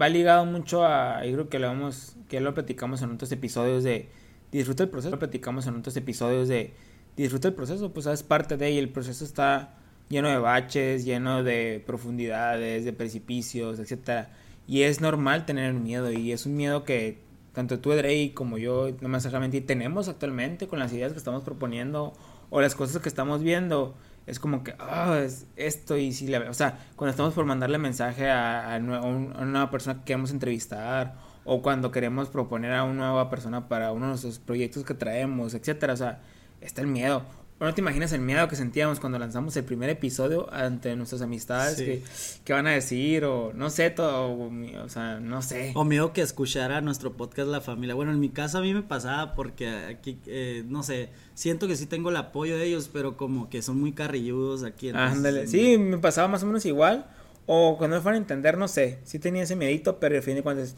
va 0.00 0.08
ligado 0.08 0.44
mucho 0.44 0.84
a, 0.84 1.24
yo 1.24 1.32
creo 1.32 1.48
que 1.48 1.58
lo 1.58 1.68
vamos, 1.68 2.16
que 2.28 2.40
lo 2.40 2.54
platicamos 2.54 3.02
en 3.02 3.12
otros 3.12 3.30
episodios 3.32 3.84
de 3.84 4.08
disfruta 4.52 4.82
el 4.82 4.88
proceso, 4.88 5.10
lo 5.10 5.18
platicamos 5.18 5.66
en 5.66 5.76
otros 5.76 5.96
episodios 5.96 6.48
de 6.48 6.72
disfruta 7.16 7.48
el 7.48 7.54
proceso, 7.54 7.92
pues 7.92 8.06
es 8.06 8.22
parte 8.22 8.56
de 8.56 8.70
y 8.70 8.78
el 8.78 8.88
proceso 8.88 9.24
está 9.24 9.74
lleno 10.08 10.28
de 10.28 10.38
baches, 10.38 11.04
lleno 11.04 11.42
de 11.42 11.82
profundidades, 11.86 12.84
de 12.84 12.92
precipicios, 12.92 13.78
etcétera. 13.78 14.30
Y 14.66 14.82
es 14.82 15.00
normal 15.00 15.46
tener 15.46 15.74
miedo 15.74 16.12
y 16.12 16.32
es 16.32 16.46
un 16.46 16.56
miedo 16.56 16.84
que 16.84 17.18
tanto 17.52 17.80
tú, 17.80 17.90
Drake, 17.90 18.32
como 18.34 18.58
yo, 18.58 18.90
no 19.00 19.08
me 19.08 19.18
mentir, 19.40 19.66
tenemos 19.66 20.08
actualmente 20.08 20.68
con 20.68 20.78
las 20.78 20.92
ideas 20.92 21.12
que 21.12 21.18
estamos 21.18 21.42
proponiendo 21.42 22.12
o 22.50 22.60
las 22.60 22.74
cosas 22.74 23.02
que 23.02 23.08
estamos 23.08 23.42
viendo 23.42 23.94
es 24.28 24.38
como 24.38 24.62
que, 24.62 24.74
ah, 24.78 25.18
es 25.24 25.46
esto 25.56 25.96
y 25.96 26.12
si 26.12 26.26
le, 26.26 26.38
o 26.48 26.54
sea, 26.54 26.78
cuando 26.96 27.10
estamos 27.12 27.32
por 27.32 27.46
mandarle 27.46 27.78
mensaje 27.78 28.28
a, 28.28 28.74
a, 28.74 28.78
una 28.78 29.44
nueva 29.44 29.70
persona 29.70 30.00
que 30.00 30.04
queremos 30.04 30.30
entrevistar 30.30 31.16
o 31.44 31.62
cuando 31.62 31.90
queremos 31.90 32.28
proponer 32.28 32.72
a 32.74 32.84
una 32.84 33.06
nueva 33.06 33.30
persona 33.30 33.68
para 33.68 33.90
uno 33.90 34.04
de 34.04 34.10
nuestros 34.10 34.38
proyectos 34.38 34.84
que 34.84 34.92
traemos, 34.92 35.54
etcétera, 35.54 35.94
o 35.94 35.96
sea, 35.96 36.20
está 36.60 36.82
el 36.82 36.88
miedo. 36.88 37.22
No 37.66 37.74
te 37.74 37.80
imaginas 37.80 38.12
el 38.12 38.20
miedo 38.20 38.46
que 38.46 38.54
sentíamos 38.54 39.00
cuando 39.00 39.18
lanzamos 39.18 39.56
el 39.56 39.64
primer 39.64 39.90
episodio 39.90 40.52
ante 40.52 40.94
nuestras 40.94 41.22
amistades, 41.22 42.40
que, 42.44 42.52
van 42.52 42.68
a 42.68 42.70
decir, 42.70 43.24
o 43.24 43.52
no 43.52 43.68
sé, 43.68 43.90
todo, 43.90 44.48
o, 44.84 44.88
sea, 44.88 45.18
no 45.18 45.42
sé. 45.42 45.72
O 45.74 45.84
miedo 45.84 46.12
que 46.12 46.20
escuchara 46.20 46.80
nuestro 46.80 47.14
podcast 47.14 47.48
la 47.48 47.60
familia. 47.60 47.96
Bueno, 47.96 48.12
en 48.12 48.20
mi 48.20 48.28
caso 48.28 48.58
a 48.58 48.60
mí 48.60 48.72
me 48.72 48.82
pasaba 48.82 49.34
porque 49.34 49.68
aquí, 49.68 50.20
eh, 50.26 50.62
no 50.68 50.84
sé, 50.84 51.10
siento 51.34 51.66
que 51.66 51.74
sí 51.74 51.86
tengo 51.86 52.10
el 52.10 52.16
apoyo 52.16 52.56
de 52.56 52.64
ellos, 52.64 52.88
pero 52.92 53.16
como 53.16 53.50
que 53.50 53.60
son 53.60 53.80
muy 53.80 53.92
carrilludos 53.92 54.62
aquí. 54.62 54.90
Ándale, 54.90 55.48
sí, 55.48 55.78
me 55.78 55.98
pasaba 55.98 56.28
más 56.28 56.44
o 56.44 56.46
menos 56.46 56.64
igual. 56.64 57.06
O 57.46 57.76
cuando 57.76 57.96
me 57.96 58.02
fueron 58.02 58.20
a 58.20 58.22
entender, 58.22 58.56
no 58.56 58.68
sé, 58.68 58.98
sí 59.04 59.18
tenía 59.18 59.42
ese 59.42 59.56
miedito, 59.56 59.98
pero 59.98 60.14
al 60.14 60.22
fin 60.22 60.36
de 60.36 60.42
cuentas, 60.42 60.76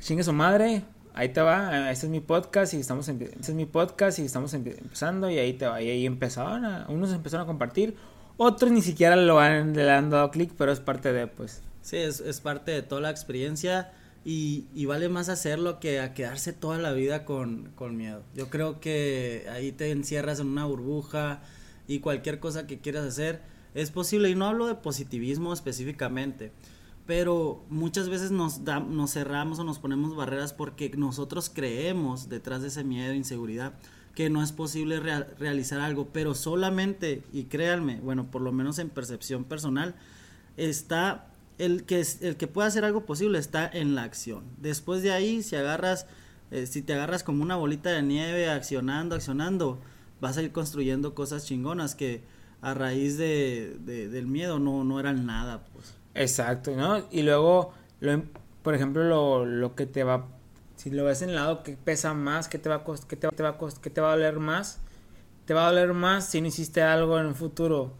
chingue 0.00 0.22
su 0.22 0.32
madre, 0.32 0.84
ahí 1.16 1.30
te 1.30 1.40
va, 1.40 1.90
este 1.90 2.06
es 2.06 2.12
mi 2.12 2.20
podcast 2.20 2.74
y 2.74 2.76
estamos, 2.76 3.08
este 3.08 3.34
es 3.40 3.54
mi 3.54 3.66
podcast 3.66 4.20
y 4.20 4.22
estamos 4.22 4.54
empezando 4.54 5.28
y 5.28 5.38
ahí 5.38 5.54
te 5.54 5.66
va, 5.66 5.82
y 5.82 5.90
ahí 5.90 6.06
empezaron, 6.06 6.64
a, 6.64 6.86
unos 6.88 7.12
empezaron 7.12 7.44
a 7.44 7.46
compartir, 7.46 7.96
otros 8.36 8.70
ni 8.70 8.82
siquiera 8.82 9.16
lo 9.16 9.40
han, 9.40 9.74
le 9.74 9.90
han 9.90 10.10
dado 10.10 10.30
clic, 10.30 10.52
pero 10.56 10.70
es 10.70 10.78
parte 10.78 11.12
de, 11.12 11.26
pues. 11.26 11.62
Sí, 11.82 11.96
es, 11.96 12.20
es 12.20 12.40
parte 12.40 12.70
de 12.70 12.82
toda 12.82 13.00
la 13.00 13.10
experiencia 13.10 13.90
y, 14.28 14.86
vale 14.86 15.08
más 15.08 15.28
hacerlo 15.28 15.78
que 15.78 16.00
a 16.00 16.12
quedarse 16.12 16.52
toda 16.52 16.78
la 16.78 16.90
vida 16.90 17.24
con, 17.24 17.72
miedo. 17.92 18.24
Yo 18.34 18.50
creo 18.50 18.80
que 18.80 19.46
ahí 19.52 19.70
te 19.70 19.92
encierras 19.92 20.40
en 20.40 20.48
una 20.48 20.64
burbuja 20.64 21.42
y 21.86 22.00
cualquier 22.00 22.40
cosa 22.40 22.66
que 22.66 22.80
quieras 22.80 23.04
hacer 23.04 23.40
es 23.74 23.92
posible. 23.92 24.28
Y 24.28 24.34
no 24.34 24.46
hablo 24.46 24.66
de 24.66 24.74
positivismo 24.74 25.52
específicamente, 25.52 26.50
pero 27.06 27.64
muchas 27.70 28.08
veces 28.08 28.30
nos, 28.30 28.60
nos 28.60 29.12
cerramos 29.12 29.58
o 29.58 29.64
nos 29.64 29.78
ponemos 29.78 30.16
barreras 30.16 30.52
porque 30.52 30.90
nosotros 30.96 31.50
creemos 31.52 32.28
detrás 32.28 32.62
de 32.62 32.68
ese 32.68 32.84
miedo 32.84 33.14
inseguridad 33.14 33.74
que 34.16 34.30
no 34.30 34.42
es 34.42 34.50
posible 34.50 34.98
realizar 34.98 35.78
algo, 35.78 36.08
pero 36.10 36.34
solamente, 36.34 37.22
y 37.34 37.44
créanme, 37.44 38.00
bueno, 38.00 38.30
por 38.30 38.40
lo 38.40 38.50
menos 38.50 38.78
en 38.78 38.88
percepción 38.88 39.44
personal, 39.44 39.94
está 40.56 41.26
el 41.58 41.84
que, 41.84 42.02
el 42.22 42.36
que 42.36 42.46
puede 42.46 42.66
hacer 42.66 42.86
algo 42.86 43.04
posible 43.04 43.38
está 43.38 43.68
en 43.68 43.94
la 43.94 44.04
acción. 44.04 44.44
Después 44.56 45.02
de 45.02 45.12
ahí, 45.12 45.42
si 45.42 45.54
agarras, 45.54 46.06
eh, 46.50 46.64
si 46.64 46.80
te 46.80 46.94
agarras 46.94 47.24
como 47.24 47.42
una 47.42 47.56
bolita 47.56 47.90
de 47.90 48.02
nieve 48.02 48.48
accionando, 48.48 49.14
accionando, 49.14 49.78
vas 50.18 50.38
a 50.38 50.42
ir 50.42 50.50
construyendo 50.50 51.14
cosas 51.14 51.44
chingonas 51.44 51.94
que 51.94 52.22
a 52.62 52.72
raíz 52.72 53.18
de, 53.18 53.76
del 53.84 54.26
miedo 54.26 54.58
no, 54.58 54.82
no 54.82 54.98
eran 54.98 55.26
nada, 55.26 55.66
pues. 55.74 55.94
Exacto, 56.16 56.74
¿no? 56.74 57.04
Y 57.10 57.22
luego, 57.22 57.72
lo, 58.00 58.22
por 58.62 58.74
ejemplo, 58.74 59.04
lo, 59.04 59.44
lo 59.44 59.74
que 59.74 59.86
te 59.86 60.02
va, 60.02 60.26
si 60.76 60.90
lo 60.90 61.04
ves 61.04 61.22
en 61.22 61.28
el 61.30 61.36
lado 61.36 61.62
que 61.62 61.76
pesa 61.76 62.14
más, 62.14 62.48
que 62.48 62.58
te 62.58 62.68
va 62.68 62.76
a 62.76 62.84
que 63.06 63.16
te, 63.16 63.26
va 63.42 63.58
que 63.82 63.90
te 63.90 64.00
va 64.00 64.12
a 64.12 64.16
doler 64.16 64.38
más, 64.38 64.80
te 65.44 65.54
va 65.54 65.66
a 65.66 65.70
doler 65.70 65.92
más 65.92 66.26
si 66.26 66.40
no 66.40 66.48
hiciste 66.48 66.82
algo 66.82 67.18
en 67.20 67.26
el 67.26 67.34
futuro 67.34 67.94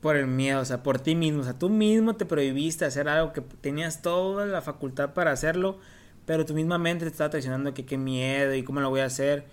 por 0.00 0.16
el 0.16 0.26
miedo, 0.26 0.60
o 0.60 0.64
sea, 0.64 0.82
por 0.82 0.98
ti 0.98 1.14
mismo. 1.14 1.42
O 1.42 1.44
sea, 1.44 1.58
tú 1.58 1.68
mismo 1.68 2.16
te 2.16 2.26
prohibiste 2.26 2.84
hacer 2.86 3.08
algo 3.08 3.32
que 3.32 3.42
tenías 3.42 4.02
toda 4.02 4.46
la 4.46 4.62
facultad 4.62 5.14
para 5.14 5.30
hacerlo, 5.32 5.78
pero 6.26 6.46
tu 6.46 6.54
misma 6.54 6.78
mente 6.78 7.04
te 7.04 7.10
estaba 7.10 7.30
traicionando 7.30 7.74
que 7.74 7.84
qué 7.84 7.98
miedo 7.98 8.54
y 8.54 8.64
cómo 8.64 8.80
lo 8.80 8.90
voy 8.90 9.00
a 9.00 9.06
hacer. 9.06 9.44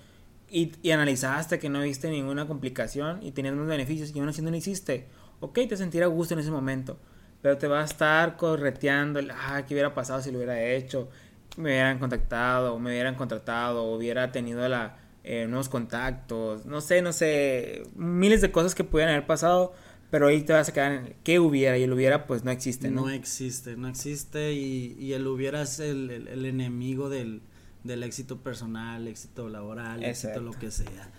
Y, 0.50 0.72
y 0.82 0.92
analizaste 0.92 1.60
que 1.60 1.70
no 1.70 1.82
viste 1.82 2.10
ninguna 2.10 2.48
complicación 2.48 3.22
y 3.22 3.32
tenías 3.32 3.56
más 3.56 3.68
beneficios 3.68 4.16
y 4.16 4.20
aún 4.20 4.30
así 4.30 4.42
no 4.42 4.50
lo 4.50 4.58
hiciste. 4.58 5.08
Ok, 5.42 5.60
te 5.70 5.78
sentirá 5.78 6.08
gusto 6.08 6.34
en 6.34 6.40
ese 6.40 6.52
momento, 6.52 6.98
pero 7.42 7.58
te 7.58 7.68
va 7.68 7.82
a 7.82 7.86
estar 7.86 8.38
correteando, 8.38 9.20
ah, 9.34 9.64
¿qué 9.68 9.74
hubiera 9.74 9.94
pasado 9.94 10.22
si 10.22 10.32
lo 10.32 10.38
hubiera 10.38 10.62
hecho? 10.64 11.10
Me 11.58 11.72
hubieran 11.72 12.00
contactado, 12.00 12.80
me 12.80 12.92
hubieran 12.92 13.16
contratado, 13.16 13.84
hubiera 13.84 14.32
tenido 14.32 14.68
la, 14.70 14.98
eh, 15.24 15.46
nuevos 15.48 15.70
contactos, 15.70 16.66
no 16.66 16.82
sé, 16.82 17.02
no 17.02 17.14
sé, 17.14 17.84
miles 17.96 18.42
de 18.42 18.52
cosas 18.52 18.76
que 18.76 18.84
pudieran 18.84 19.14
haber 19.14 19.28
pasado 19.28 19.74
pero 20.10 20.28
ahí 20.28 20.42
te 20.42 20.54
vas 20.54 20.70
a 20.70 20.74
quedar 20.74 20.92
en 20.92 21.16
qué 21.24 21.40
hubiera 21.40 21.78
y 21.78 21.84
el 21.84 21.94
hubiera 21.94 22.26
pues 22.26 22.44
no 22.44 22.52
existe, 22.52 22.90
¿no? 22.90 23.02
No 23.02 23.10
existe, 23.10 23.76
no 23.76 23.88
existe 23.88 24.54
y, 24.54 24.96
y 25.00 25.14
el 25.14 25.28
hubiera 25.28 25.62
es 25.62 25.80
el, 25.80 26.10
el, 26.10 26.46
enemigo 26.46 27.10
del, 27.10 27.42
del, 27.84 28.04
éxito 28.04 28.40
personal, 28.40 29.08
éxito 29.08 29.50
laboral, 29.50 30.04
éxito 30.04 30.42
lo 30.42 30.52
que 30.52 30.72
sea. 30.72 31.12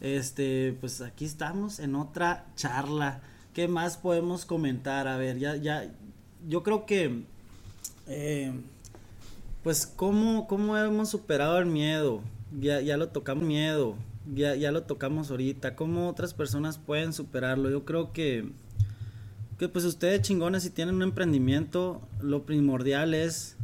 Este, 0.00 0.76
pues 0.80 1.00
aquí 1.00 1.24
estamos 1.24 1.80
en 1.80 1.96
otra 1.96 2.46
charla. 2.54 3.20
¿Qué 3.56 3.68
más 3.68 3.96
podemos 3.96 4.44
comentar? 4.44 5.08
A 5.08 5.16
ver, 5.16 5.38
ya, 5.38 5.56
ya, 5.56 5.90
yo 6.46 6.62
creo 6.62 6.84
que, 6.84 7.22
eh, 8.06 8.52
pues, 9.62 9.86
¿cómo, 9.86 10.46
¿cómo 10.46 10.76
hemos 10.76 11.08
superado 11.08 11.58
el 11.58 11.64
miedo? 11.64 12.20
Ya, 12.60 12.82
ya 12.82 12.98
lo 12.98 13.08
tocamos 13.08 13.44
miedo 13.44 13.96
ya, 14.34 14.54
ya 14.56 14.72
lo 14.72 14.82
tocamos 14.82 15.30
ahorita, 15.30 15.74
cómo 15.74 16.08
otras 16.08 16.34
personas 16.34 16.76
pueden 16.76 17.14
superarlo. 17.14 17.70
Yo 17.70 17.86
creo 17.86 18.12
que, 18.12 18.50
que 19.58 19.70
pues 19.70 19.84
ustedes 19.84 20.22
chingones 20.22 20.64
si 20.64 20.70
tienen 20.70 20.96
un 20.96 21.02
emprendimiento, 21.02 22.06
lo 22.20 22.44
primordial 22.44 23.14
es 23.14 23.56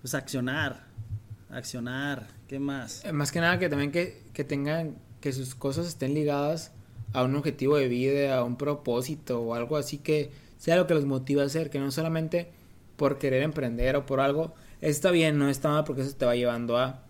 pues 0.00 0.14
accionar, 0.14 0.86
accionar, 1.50 2.28
¿qué 2.48 2.58
más? 2.58 3.04
Eh, 3.04 3.12
más 3.12 3.32
que 3.32 3.40
nada 3.40 3.58
que 3.58 3.68
también 3.68 3.92
que, 3.92 4.22
que 4.32 4.44
tengan, 4.44 4.96
que 5.20 5.32
sus 5.32 5.54
cosas 5.54 5.86
estén 5.86 6.14
ligadas 6.14 6.72
a 7.12 7.22
un 7.24 7.34
objetivo 7.36 7.76
de 7.76 7.88
vida, 7.88 8.36
a 8.36 8.44
un 8.44 8.56
propósito 8.56 9.40
o 9.40 9.54
algo 9.54 9.76
así 9.76 9.98
que 9.98 10.30
sea 10.58 10.76
lo 10.76 10.86
que 10.86 10.94
los 10.94 11.04
motiva 11.04 11.42
a 11.42 11.46
hacer, 11.46 11.70
que 11.70 11.78
no 11.78 11.90
solamente 11.90 12.50
por 12.96 13.18
querer 13.18 13.42
emprender 13.42 13.96
o 13.96 14.06
por 14.06 14.20
algo, 14.20 14.54
está 14.80 15.10
bien, 15.10 15.38
no 15.38 15.48
está 15.48 15.70
mal 15.70 15.84
porque 15.84 16.02
eso 16.02 16.14
te 16.16 16.26
va 16.26 16.36
llevando 16.36 16.76
a... 16.76 17.02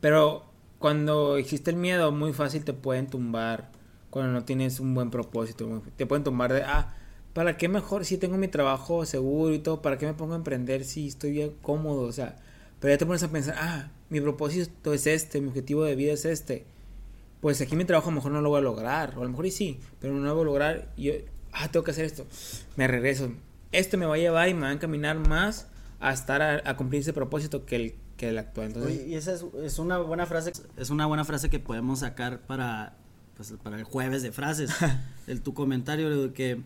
Pero 0.00 0.44
cuando 0.78 1.36
existe 1.36 1.70
el 1.70 1.76
miedo, 1.76 2.10
muy 2.10 2.32
fácil 2.32 2.64
te 2.64 2.72
pueden 2.72 3.06
tumbar 3.06 3.70
cuando 4.10 4.32
no 4.32 4.44
tienes 4.44 4.80
un 4.80 4.94
buen 4.94 5.10
propósito. 5.10 5.82
Te 5.96 6.06
pueden 6.06 6.24
tumbar 6.24 6.52
de, 6.52 6.64
ah, 6.64 6.96
¿para 7.32 7.56
qué 7.56 7.68
mejor 7.68 8.04
si 8.04 8.18
tengo 8.18 8.36
mi 8.36 8.48
trabajo 8.48 9.06
seguro 9.06 9.54
y 9.54 9.60
todo? 9.60 9.80
¿Para 9.80 9.96
qué 9.96 10.06
me 10.06 10.14
pongo 10.14 10.34
a 10.34 10.36
emprender 10.36 10.84
si 10.84 11.06
estoy 11.06 11.30
bien 11.30 11.52
cómodo? 11.62 12.02
O 12.02 12.12
sea, 12.12 12.36
pero 12.80 12.92
ya 12.92 12.98
te 12.98 13.06
pones 13.06 13.22
a 13.22 13.30
pensar, 13.30 13.54
ah, 13.58 13.90
mi 14.10 14.20
propósito 14.20 14.92
es 14.92 15.06
este, 15.06 15.40
mi 15.40 15.48
objetivo 15.48 15.84
de 15.84 15.94
vida 15.94 16.12
es 16.12 16.24
este. 16.24 16.66
Pues 17.42 17.60
aquí 17.60 17.76
mi 17.76 17.84
trabajo 17.84 18.08
a 18.08 18.12
lo 18.12 18.16
mejor 18.16 18.32
no 18.32 18.40
lo 18.40 18.48
voy 18.48 18.60
a 18.60 18.62
lograr, 18.62 19.12
o 19.18 19.20
a 19.20 19.24
lo 19.24 19.30
mejor 19.30 19.44
y 19.44 19.50
sí, 19.50 19.78
pero 20.00 20.14
no 20.14 20.20
lo 20.20 20.34
voy 20.34 20.42
a 20.42 20.46
lograr. 20.46 20.92
Y 20.96 21.02
yo, 21.02 21.12
ah, 21.52 21.68
tengo 21.70 21.84
que 21.84 21.90
hacer 21.90 22.06
esto. 22.06 22.24
Me 22.76 22.88
regreso. 22.88 23.30
Esto 23.70 23.98
me 23.98 24.06
va 24.06 24.14
a 24.14 24.18
llevar 24.18 24.48
y 24.48 24.54
me 24.54 24.62
va 24.62 24.68
a 24.68 24.72
encaminar 24.72 25.18
más 25.18 25.66
a 26.00 26.12
estar 26.14 26.40
a, 26.40 26.62
a 26.64 26.76
cumplir 26.78 27.02
ese 27.02 27.12
propósito 27.12 27.66
que 27.66 27.76
el 27.76 27.94
el 28.28 28.38
actual. 28.38 28.72
y 29.06 29.14
esa 29.14 29.34
es, 29.62 29.78
una 29.78 29.98
buena 29.98 30.26
frase, 30.26 30.52
es 30.76 30.90
una 30.90 31.06
buena 31.06 31.24
frase 31.24 31.50
que 31.50 31.58
podemos 31.58 32.00
sacar 32.00 32.40
para 32.40 32.96
pues, 33.36 33.54
para 33.62 33.76
el 33.76 33.84
jueves 33.84 34.22
de 34.22 34.32
frases, 34.32 34.70
el, 35.26 35.42
tu 35.42 35.54
comentario 35.54 36.10
de 36.10 36.32
que 36.32 36.62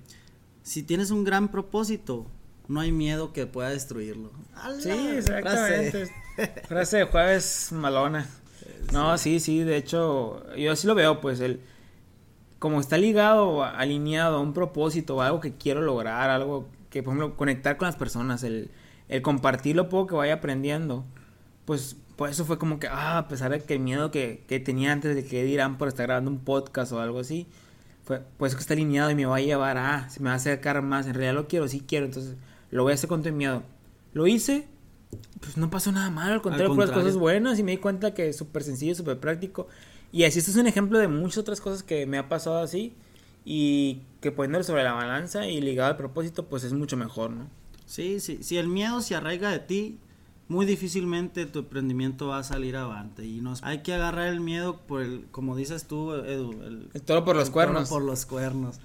si 0.63 0.83
tienes 0.83 1.11
un 1.11 1.25
gran 1.25 1.51
propósito, 1.51 2.27
no 2.69 2.81
hay 2.81 2.93
miedo 2.93 3.33
que 3.33 3.47
pueda 3.47 3.71
destruirlo. 3.71 4.33
Sí, 4.81 4.91
exactamente. 4.91 6.11
Frase. 6.69 6.99
de 6.99 7.05
jueves 7.05 7.71
malona. 7.73 8.29
No, 8.93 9.17
sí, 9.19 9.41
sí, 9.41 9.61
de 9.61 9.77
hecho, 9.77 10.45
yo 10.57 10.73
así 10.73 10.87
lo 10.87 10.95
veo, 10.95 11.21
pues 11.21 11.41
el 11.41 11.61
como 12.59 12.81
está 12.81 12.97
ligado, 12.99 13.65
alineado 13.65 14.39
a 14.39 14.41
un 14.41 14.53
propósito, 14.53 15.21
algo 15.21 15.41
que 15.41 15.55
quiero 15.55 15.83
lograr, 15.83 16.31
algo 16.31 16.69
que, 16.91 17.03
por 17.03 17.15
ejemplo, 17.15 17.37
conectar 17.37 17.77
con 17.77 17.87
las 17.87 17.97
personas, 17.97 18.43
el, 18.45 18.71
el 19.09 19.23
compartir 19.23 19.77
lo 19.77 19.89
poco 19.89 20.09
que 20.09 20.15
vaya 20.17 20.35
aprendiendo, 20.35 21.05
pues 21.65 21.97
por 22.17 22.31
eso 22.31 22.45
fue 22.45 22.59
como 22.59 22.79
que, 22.79 22.89
ah, 22.89 23.19
a 23.19 23.29
pesar 23.29 23.51
de 23.51 23.61
que 23.61 23.75
el 23.75 23.81
miedo 23.81 24.11
que, 24.11 24.45
que 24.49 24.59
tenía 24.59 24.93
antes 24.93 25.15
de 25.15 25.25
que 25.25 25.45
dirán 25.45 25.77
por 25.77 25.89
estar 25.89 26.07
grabando 26.07 26.31
un 26.31 26.39
podcast 26.39 26.93
o 26.93 27.01
algo 27.01 27.21
así, 27.21 27.47
fue, 28.05 28.23
pues 28.39 28.55
que 28.55 28.61
está 28.61 28.75
alineado 28.75 29.11
y 29.11 29.15
me 29.15 29.27
va 29.27 29.37
a 29.37 29.41
llevar 29.41 29.77
a, 29.77 30.09
se 30.09 30.21
me 30.21 30.29
va 30.29 30.35
a 30.35 30.37
acercar 30.37 30.81
más, 30.81 31.07
en 31.07 31.15
realidad 31.15 31.35
lo 31.35 31.49
quiero, 31.49 31.69
sí 31.69 31.85
quiero, 31.87 32.07
entonces 32.07 32.37
lo 32.71 32.85
voy 32.85 32.93
a 32.93 32.95
hacer 32.95 33.09
con 33.09 33.23
todo 33.23 33.33
miedo. 33.35 33.63
Lo 34.15 34.27
hice, 34.27 34.67
pues 35.41 35.57
no 35.57 35.71
pasó 35.71 35.93
nada 35.93 36.11
mal, 36.11 36.33
al 36.33 36.43
contrario, 36.43 36.75
por 36.75 36.87
las 36.87 36.91
cosas 36.91 37.17
buenas 37.17 37.59
y 37.59 37.63
me 37.63 37.73
di 37.73 37.79
cuenta 37.79 38.15
que 38.15 38.29
es 38.29 38.37
súper 38.37 38.63
sencillo, 38.63 38.95
súper 38.95 39.19
práctico. 39.19 39.69
Y 40.13 40.25
así 40.25 40.39
esto 40.39 40.51
es 40.51 40.57
un 40.57 40.67
ejemplo 40.67 40.99
de 40.99 41.09
muchas 41.09 41.39
otras 41.39 41.61
cosas 41.61 41.83
que 41.83 42.07
me 42.07 42.19
ha 42.19 42.29
pasado 42.29 42.59
así 42.59 42.95
y 43.45 44.01
que 44.21 44.33
poniéndolo 44.33 44.65
sobre 44.65 44.83
la 44.83 44.93
balanza 44.93 45.47
y 45.47 45.61
ligado 45.61 45.91
al 45.91 45.97
propósito, 45.97 46.47
pues 46.47 46.65
es 46.65 46.73
mucho 46.73 46.97
mejor, 46.97 47.31
¿no? 47.31 47.49
Sí, 47.87 48.19
sí, 48.19 48.39
si 48.43 48.59
el 48.59 48.67
miedo 48.67 49.01
se 49.01 49.15
arraiga 49.15 49.51
de 49.51 49.61
ti, 49.61 49.99
muy 50.49 50.67
difícilmente 50.67 51.47
tu 51.47 51.61
emprendimiento 51.61 52.29
va 52.29 52.39
a 52.39 52.43
salir 52.43 52.77
avante. 52.77 53.25
Y 53.25 53.41
nos 53.41 53.63
hay 53.63 53.83
que 53.83 53.95
agarrar 53.95 54.29
el 54.29 54.41
miedo 54.41 54.79
por 54.87 55.03
el 55.03 55.27
como 55.31 55.57
dices 55.57 55.87
tú 55.87 56.13
Edu 56.13 56.53
el, 56.63 57.03
todo 57.03 57.25
por 57.25 57.37
los 57.37 57.51
cuernos. 57.51 57.89
por 57.89 58.03
los 58.03 58.27
cuernos. 58.27 58.79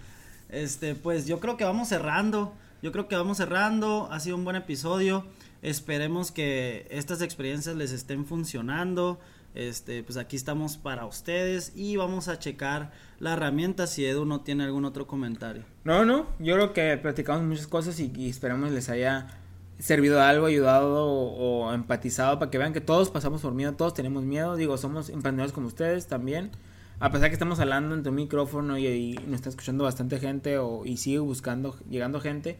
Este 0.50 0.96
pues 0.96 1.26
yo 1.28 1.40
creo 1.40 1.58
que 1.58 1.64
vamos 1.64 1.90
cerrando 1.90 2.54
yo 2.82 2.92
creo 2.92 3.08
que 3.08 3.16
vamos 3.16 3.38
cerrando. 3.38 4.08
Ha 4.12 4.20
sido 4.20 4.36
un 4.36 4.44
buen 4.44 4.56
episodio. 4.56 5.26
Esperemos 5.62 6.32
que 6.32 6.88
estas 6.90 7.22
experiencias 7.22 7.76
les 7.76 7.92
estén 7.92 8.26
funcionando. 8.26 9.20
Este 9.54 10.02
pues 10.04 10.18
aquí 10.18 10.38
estamos 10.38 10.78
para 10.78 11.06
ustedes 11.06 11.74
y 11.76 11.98
vamos 11.98 12.30
a 12.30 12.40
checar 12.40 12.92
la 13.20 13.34
herramienta 13.34 13.86
si 13.86 14.06
Edu 14.06 14.24
no 14.24 14.42
tiene 14.42 14.64
algún 14.64 14.86
otro 14.86 15.08
comentario. 15.08 15.64
No 15.84 16.06
no. 16.06 16.28
Yo 16.40 16.56
creo 16.56 16.74
que 16.74 16.98
platicamos 16.98 17.44
muchas 17.44 17.68
cosas 17.68 18.00
y, 18.00 18.12
y 18.16 18.30
esperemos 18.30 18.72
les 18.72 18.90
haya 18.90 19.28
servido 19.82 20.22
algo, 20.22 20.46
ayudado 20.46 21.06
o, 21.06 21.74
empatizado 21.74 22.40
para 22.40 22.52
que 22.52 22.58
vean 22.58 22.72
que 22.72 22.82
todos 22.82 23.10
pasamos 23.10 23.42
por 23.42 23.54
miedo, 23.54 23.74
todos 23.74 23.94
tenemos 23.94 24.24
miedo, 24.24 24.56
digo, 24.56 24.78
somos 24.78 25.10
emprendedores 25.10 25.54
como 25.54 25.68
ustedes 25.68 26.08
también. 26.08 26.52
A 27.00 27.12
pesar 27.12 27.30
que 27.30 27.34
estamos 27.34 27.60
hablando 27.60 27.96
entre 27.96 28.12
un 28.12 28.16
micrófono 28.16 28.78
y, 28.78 29.14
nos 29.26 29.36
está 29.36 29.50
escuchando 29.50 29.84
bastante 29.84 30.20
gente 30.20 30.60
o, 30.60 30.86
y 30.86 30.98
sigue 30.98 31.20
buscando, 31.20 31.76
llegando 31.90 32.22
gente, 32.22 32.60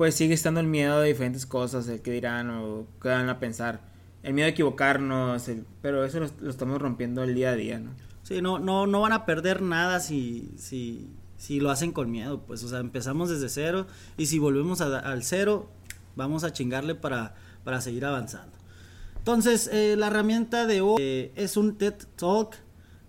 pues 0.00 0.14
sigue 0.14 0.32
estando 0.32 0.60
el 0.60 0.66
miedo 0.66 0.98
de 0.98 1.08
diferentes 1.08 1.44
cosas, 1.44 1.86
el 1.88 2.00
que 2.00 2.10
dirán 2.10 2.48
o 2.48 2.86
qué 3.02 3.08
van 3.08 3.28
a 3.28 3.38
pensar, 3.38 3.82
el 4.22 4.32
miedo 4.32 4.46
de 4.46 4.52
equivocarnos, 4.52 5.50
pero 5.82 6.06
eso 6.06 6.20
lo, 6.20 6.48
estamos 6.48 6.80
rompiendo 6.80 7.22
el 7.22 7.34
día 7.34 7.50
a 7.50 7.54
día, 7.54 7.78
¿no? 7.78 7.90
Sí, 8.22 8.40
no, 8.40 8.58
no, 8.58 8.86
no 8.86 9.02
van 9.02 9.12
a 9.12 9.26
perder 9.26 9.60
nada 9.60 10.00
si, 10.00 10.54
si, 10.56 11.10
si 11.36 11.60
lo 11.60 11.70
hacen 11.70 11.92
con 11.92 12.10
miedo, 12.10 12.40
pues, 12.46 12.64
o 12.64 12.68
sea, 12.70 12.78
empezamos 12.78 13.28
desde 13.28 13.50
cero 13.50 13.88
y 14.16 14.24
si 14.24 14.38
volvemos 14.38 14.80
al 14.80 15.22
cero, 15.22 15.68
Vamos 16.16 16.44
a 16.44 16.52
chingarle 16.54 16.94
para, 16.94 17.34
para 17.62 17.82
seguir 17.82 18.06
avanzando. 18.06 18.56
Entonces, 19.18 19.68
eh, 19.70 19.96
la 19.98 20.06
herramienta 20.06 20.66
de 20.66 20.80
hoy 20.80 20.96
eh, 20.98 21.32
es 21.36 21.58
un 21.58 21.76
TED 21.76 21.96
Talk, 22.16 22.56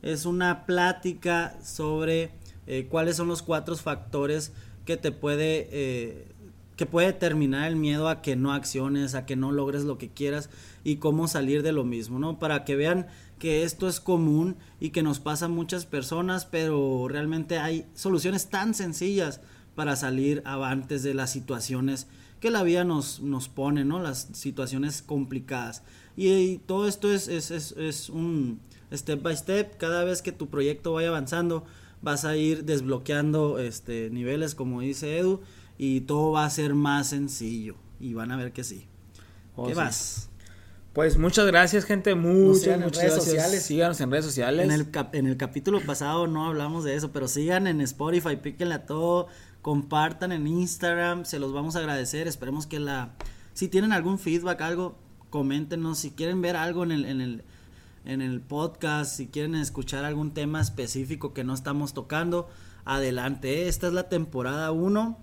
es 0.02 0.26
una 0.26 0.66
plática 0.66 1.58
sobre 1.64 2.34
eh, 2.68 2.88
cuáles 2.90 3.16
son 3.16 3.30
los 3.30 3.42
cuatro 3.44 3.78
factores 3.78 4.52
que 4.84 4.98
te 4.98 5.14
puede 5.14 6.28
que 6.82 6.88
puede 6.88 7.06
determinar 7.06 7.68
el 7.68 7.76
miedo 7.76 8.10
a 8.10 8.24
que 8.24 8.36
no 8.36 8.54
acciones, 8.54 9.14
a 9.14 9.24
que 9.28 9.36
no 9.36 9.52
logres 9.52 9.84
lo 9.84 10.00
que 10.00 10.10
quieras 10.10 10.50
y 10.84 10.96
cómo 10.96 11.28
salir 11.28 11.62
de 11.62 11.74
lo 11.74 11.84
mismo, 11.84 12.18
¿no? 12.18 12.40
Para 12.40 12.66
que 12.66 12.76
vean 12.76 13.06
que 13.38 13.62
esto 13.62 13.88
es 13.88 14.00
común 14.00 14.56
y 14.80 14.90
que 14.90 15.04
nos 15.04 15.20
pasa 15.20 15.46
a 15.46 15.48
muchas 15.48 15.86
personas, 15.86 16.46
pero 16.46 17.08
realmente 17.08 17.60
hay 17.60 17.86
soluciones 17.94 18.50
tan 18.50 18.74
sencillas 18.74 19.42
para 19.76 19.96
salir 19.96 20.42
avantes 20.44 21.04
de 21.04 21.14
las 21.14 21.30
situaciones 21.30 22.08
que 22.40 22.50
la 22.50 22.64
vida 22.64 22.84
nos, 22.84 23.22
nos 23.22 23.48
pone, 23.48 23.86
¿no? 23.86 24.00
Las 24.00 24.30
situaciones 24.34 25.04
complicadas. 25.04 25.84
Y, 26.18 26.58
todo 26.66 26.88
esto 26.88 27.14
es, 27.14 27.28
es, 27.28 27.52
es, 27.52 27.74
es, 27.74 28.10
un 28.10 28.60
step 28.92 29.22
by 29.22 29.38
step. 29.38 29.78
Cada 29.78 30.04
vez 30.04 30.24
que 30.24 30.32
tu 30.32 30.50
proyecto 30.50 30.94
vaya 30.94 31.10
avanzando, 31.10 31.64
vas 32.02 32.26
a 32.26 32.36
ir 32.38 32.66
desbloqueando 32.66 33.60
este, 33.60 34.10
niveles, 34.10 34.56
como 34.56 34.82
dice 34.82 35.20
Edu, 35.20 35.42
y 35.82 36.02
todo 36.02 36.32
va 36.32 36.46
a 36.46 36.50
ser 36.50 36.76
más 36.76 37.08
sencillo. 37.08 37.76
Y 38.00 38.14
van 38.14 38.32
a 38.32 38.38
ver 38.38 38.54
que 38.54 38.64
sí. 38.64 38.88
Oh, 39.56 39.68
¿Qué 39.68 39.74
vas? 39.74 40.30
Pues 40.94 41.18
muchas 41.18 41.48
gracias, 41.48 41.86
gente. 41.86 42.16
Muchas, 42.16 42.80
muchas 42.80 43.04
redes 43.04 43.24
Sociales. 43.24 43.64
Síganos 43.64 44.00
en 44.02 44.12
redes 44.12 44.26
sociales. 44.26 44.66
En 44.66 44.72
el, 44.72 44.88
en 45.14 45.28
el 45.28 45.38
capítulo 45.38 45.82
pasado 45.82 46.28
no 46.28 46.46
hablamos 46.46 46.84
de 46.84 46.96
eso, 46.96 47.12
pero 47.12 47.28
sigan 47.28 47.66
en 47.66 47.82
Spotify, 47.82 48.36
píquenle 48.36 48.76
a 48.76 48.86
todo 48.86 49.28
compartan 49.62 50.32
en 50.32 50.48
Instagram, 50.48 51.26
se 51.26 51.40
los 51.40 51.54
vamos 51.54 51.76
a 51.76 51.80
agradecer, 51.80 52.28
esperemos 52.28 52.68
que 52.68 52.80
la, 52.80 53.14
si 53.54 53.68
tienen 53.68 53.94
algún 53.94 54.18
feedback, 54.18 54.62
algo, 54.62 54.98
coméntenos, 55.30 56.00
si 56.00 56.12
quieren 56.12 56.42
ver 56.42 56.56
algo 56.56 56.84
en 56.84 56.92
el, 56.92 57.06
en 57.06 57.22
el, 57.22 57.44
en 58.06 58.22
el 58.22 58.42
podcast, 58.42 59.16
si 59.16 59.28
quieren 59.28 59.56
escuchar 59.56 60.04
algún 60.04 60.34
tema 60.34 60.62
específico 60.62 61.34
que 61.34 61.44
no 61.44 61.54
estamos 61.54 61.94
tocando, 61.94 62.50
adelante, 62.86 63.68
esta 63.68 63.88
es 63.88 63.94
la 63.94 64.10
temporada 64.10 64.72
1. 64.72 65.20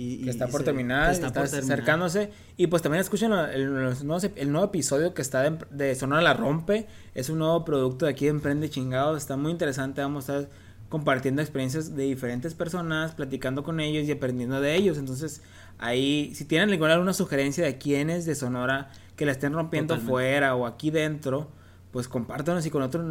Y, 0.00 0.22
que 0.22 0.30
está 0.30 0.46
por 0.46 0.62
terminar, 0.62 1.10
está, 1.10 1.26
acercándose. 1.42 2.30
Y 2.56 2.68
pues 2.68 2.82
también 2.82 3.00
escuchen 3.00 3.32
el, 3.32 3.74
nuevo, 4.06 4.64
episodio 4.64 5.12
que 5.12 5.22
está 5.22 5.42
de, 5.42 5.58
de, 5.72 5.94
Sonora 5.96 6.22
La 6.22 6.34
Rompe. 6.34 6.86
Es 7.16 7.28
un 7.30 7.40
nuevo 7.40 7.64
producto 7.64 8.06
de 8.06 8.12
aquí 8.12 8.26
de 8.26 8.30
Emprende 8.30 8.70
Chingado. 8.70 9.16
Está 9.16 9.36
muy 9.36 9.50
interesante. 9.50 10.00
Vamos 10.00 10.30
a 10.30 10.38
estar 10.38 10.50
compartiendo 10.88 11.42
experiencias 11.42 11.96
de 11.96 12.04
diferentes 12.04 12.54
personas, 12.54 13.12
platicando 13.16 13.64
con 13.64 13.80
ellos 13.80 14.06
y 14.06 14.12
aprendiendo 14.12 14.60
de 14.60 14.76
ellos. 14.76 14.98
Entonces, 14.98 15.42
ahí, 15.78 16.32
si 16.32 16.44
tienen 16.44 16.70
alguna 16.80 17.12
sugerencia 17.12 17.64
de 17.64 17.76
quiénes 17.76 18.24
de 18.24 18.36
Sonora 18.36 18.90
que 19.16 19.26
la 19.26 19.32
estén 19.32 19.52
rompiendo 19.52 19.98
fuera 19.98 20.54
o 20.54 20.64
aquí 20.64 20.92
dentro, 20.92 21.48
pues 21.90 22.06
compártanos 22.06 22.64
y 22.66 22.70
con 22.70 22.82
nosotros, 22.82 23.04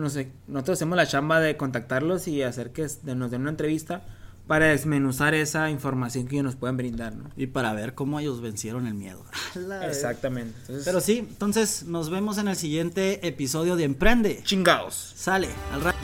nosotros 0.47 0.77
hacemos 0.77 0.95
la 0.95 1.05
chamba 1.05 1.41
de 1.41 1.57
contactarlos 1.57 2.29
y 2.29 2.43
hacer 2.43 2.71
que 2.71 2.87
nos 3.03 3.29
den 3.29 3.41
una 3.41 3.49
entrevista 3.49 4.05
para 4.47 4.67
desmenuzar 4.67 5.33
esa 5.33 5.69
información 5.69 6.27
que 6.27 6.35
ellos 6.35 6.45
nos 6.45 6.55
pueden 6.55 6.77
brindar, 6.77 7.15
¿no? 7.15 7.29
Y 7.35 7.47
para 7.47 7.73
ver 7.73 7.93
cómo 7.93 8.19
ellos 8.19 8.41
vencieron 8.41 8.87
el 8.87 8.93
miedo. 8.93 9.23
Exactamente. 9.87 10.57
Pero 10.85 11.01
sí, 11.01 11.19
entonces 11.19 11.83
nos 11.83 12.09
vemos 12.09 12.37
en 12.37 12.47
el 12.47 12.55
siguiente 12.55 13.27
episodio 13.27 13.75
de 13.75 13.83
Emprende. 13.83 14.41
Chingaos. 14.43 15.13
Sale, 15.15 15.49
al 15.73 15.83
rato. 15.83 15.97